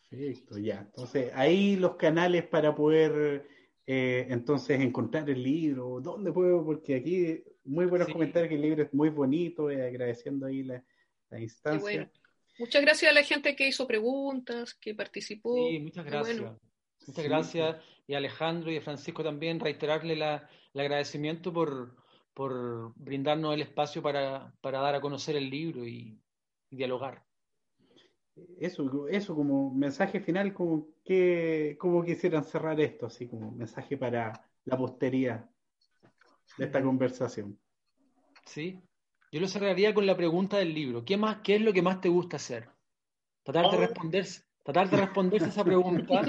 [0.09, 0.81] Perfecto, ya.
[0.81, 3.47] Entonces, ahí los canales para poder
[3.87, 6.65] eh, entonces encontrar el libro, ¿dónde puedo?
[6.65, 8.13] Porque aquí muy buenos sí.
[8.13, 10.83] comentarios que el libro es muy bonito, eh, agradeciendo ahí la,
[11.31, 11.81] la instancia.
[11.81, 12.11] Bueno.
[12.59, 15.69] Muchas gracias a la gente que hizo preguntas, que participó.
[15.69, 16.39] Sí, muchas gracias.
[16.39, 16.61] Bueno.
[17.07, 17.29] Muchas sí.
[17.29, 17.77] gracias.
[18.07, 21.97] Y a Alejandro y a Francisco también, reiterarle la, el agradecimiento por,
[22.33, 26.19] por brindarnos el espacio para, para, dar a conocer el libro y,
[26.71, 27.26] y, dialogar.
[28.59, 34.33] Eso, eso como mensaje final, como que cómo quisieran cerrar esto, así como mensaje para
[34.65, 35.49] la posteridad
[36.59, 37.59] de esta conversación.
[38.45, 38.81] Sí,
[39.33, 41.05] yo lo cerraría con la pregunta del libro.
[41.05, 42.69] ¿Qué, más, qué es lo que más te gusta hacer?
[43.43, 46.23] Tratar de responderse, tratar de responderse esa pregunta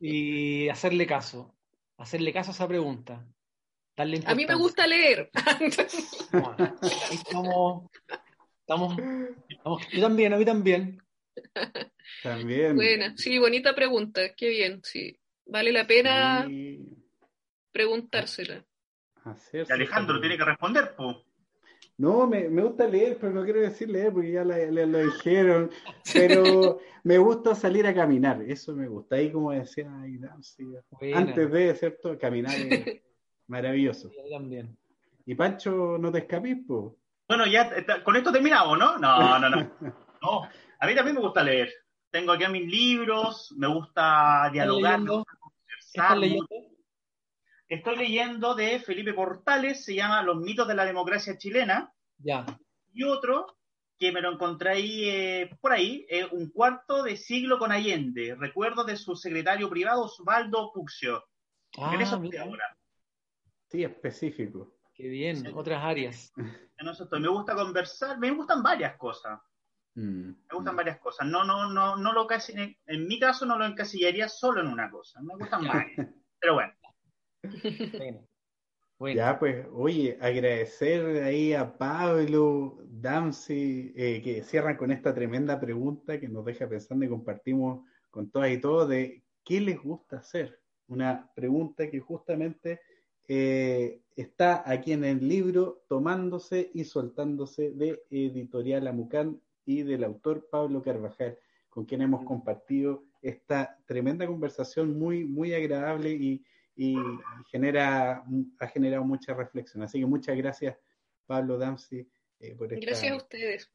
[0.00, 1.54] y hacerle caso.
[1.96, 3.26] Hacerle caso a esa pregunta.
[3.96, 5.30] Darle a mí me gusta leer.
[6.30, 6.76] Bueno,
[7.10, 7.90] estamos,
[8.60, 8.96] estamos,
[9.48, 11.02] estamos, yo también, a mí también.
[12.22, 12.76] También.
[12.76, 15.18] Buena, sí, bonita pregunta, qué bien, sí.
[15.46, 16.80] Vale la pena sí.
[17.72, 18.64] preguntársela.
[19.52, 21.16] Y Alejandro tiene que responder, pues.
[21.98, 24.98] No, me, me, gusta leer, pero no quiero decir leer porque ya le, le, lo
[24.98, 25.68] dijeron.
[26.12, 29.16] Pero me gusta salir a caminar, eso me gusta.
[29.16, 30.64] Ahí, como decía ahí, sí,
[31.12, 32.16] antes de, ¿cierto?
[32.16, 33.02] Caminar es
[33.48, 34.12] maravilloso.
[34.30, 34.76] También.
[35.26, 36.94] Y Pancho, no te escapís, pues.
[37.26, 38.96] Bueno, ya con esto terminamos, ¿no?
[38.98, 39.70] No, no, no.
[40.20, 40.48] No,
[40.78, 41.72] a mí también me gusta leer.
[42.10, 46.18] Tengo aquí mis libros, me gusta dialogar, me gusta conversar.
[46.18, 46.46] leyendo?
[47.68, 51.92] Estoy leyendo de Felipe Portales, se llama Los mitos de la democracia chilena.
[52.16, 52.46] Ya.
[52.94, 53.58] Y otro
[53.98, 58.36] que me lo encontré ahí, eh, por ahí, eh, un cuarto de siglo con Allende,
[58.36, 61.24] recuerdo de su secretario privado Osvaldo Puccio.
[61.76, 62.38] Ah, en eso mira.
[62.38, 62.76] estoy ahora.
[63.66, 64.76] Sí, específico.
[64.94, 65.48] Qué bien, sí.
[65.54, 66.32] otras áreas.
[66.36, 67.20] En eso estoy.
[67.20, 69.40] Me gusta conversar, me gustan varias cosas.
[69.98, 70.28] Mm.
[70.28, 71.26] Me gustan varias cosas.
[71.26, 72.52] No, no, no, no lo casi,
[72.86, 75.20] en mi caso no lo encasillaría solo en una cosa.
[75.20, 76.08] Me gustan varias.
[76.38, 76.72] Pero bueno.
[77.42, 78.24] Bueno.
[78.96, 79.16] Bueno.
[79.16, 86.18] Ya, pues, oye, agradecer ahí a Pablo, Damsi, eh, que cierran con esta tremenda pregunta
[86.18, 90.60] que nos deja pensando y compartimos con todas y todos de qué les gusta hacer.
[90.88, 92.80] Una pregunta que justamente
[93.28, 100.48] eh, está aquí en el libro tomándose y soltándose de Editorial Amucán y del autor
[100.50, 101.38] Pablo Carvajal,
[101.68, 106.42] con quien hemos compartido esta tremenda conversación muy, muy agradable y,
[106.74, 106.96] y
[107.50, 108.24] genera,
[108.60, 109.82] ha generado mucha reflexión.
[109.82, 110.78] Así que muchas gracias,
[111.26, 112.08] Pablo Damsi,
[112.40, 112.86] eh, por esta...
[112.86, 113.70] Gracias a ustedes.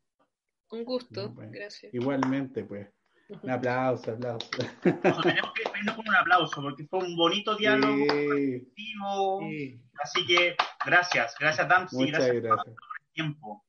[0.72, 1.30] Un gusto.
[1.30, 1.94] Bueno, gracias.
[1.94, 2.88] Igualmente, pues.
[3.44, 4.50] Un aplauso, aplauso.
[4.84, 8.74] No, tenemos que irnos con un aplauso porque fue un bonito diálogo, sí.
[8.76, 9.82] Sí.
[10.02, 12.66] Así que gracias, gracias Damsi, Muchas gracias, gracias.
[12.66, 13.66] por el tiempo.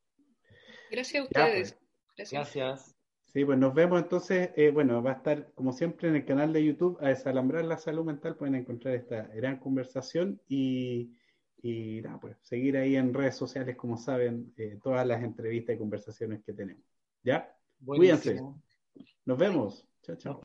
[0.90, 1.70] Gracias a ustedes.
[1.70, 1.83] Ya, pues.
[2.16, 2.54] Gracias.
[2.54, 2.96] gracias.
[3.34, 6.52] Sí, pues nos vemos entonces, eh, bueno, va a estar como siempre en el canal
[6.52, 11.16] de YouTube a desalambrar la salud mental, pueden encontrar esta gran conversación y,
[11.60, 15.78] y nada, pues seguir ahí en redes sociales, como saben, eh, todas las entrevistas y
[15.78, 16.84] conversaciones que tenemos.
[17.24, 17.52] ¿Ya?
[17.80, 18.62] Buenísimo.
[18.94, 19.14] Cuídense.
[19.24, 19.88] Nos vemos.
[20.02, 20.40] Chao, chao.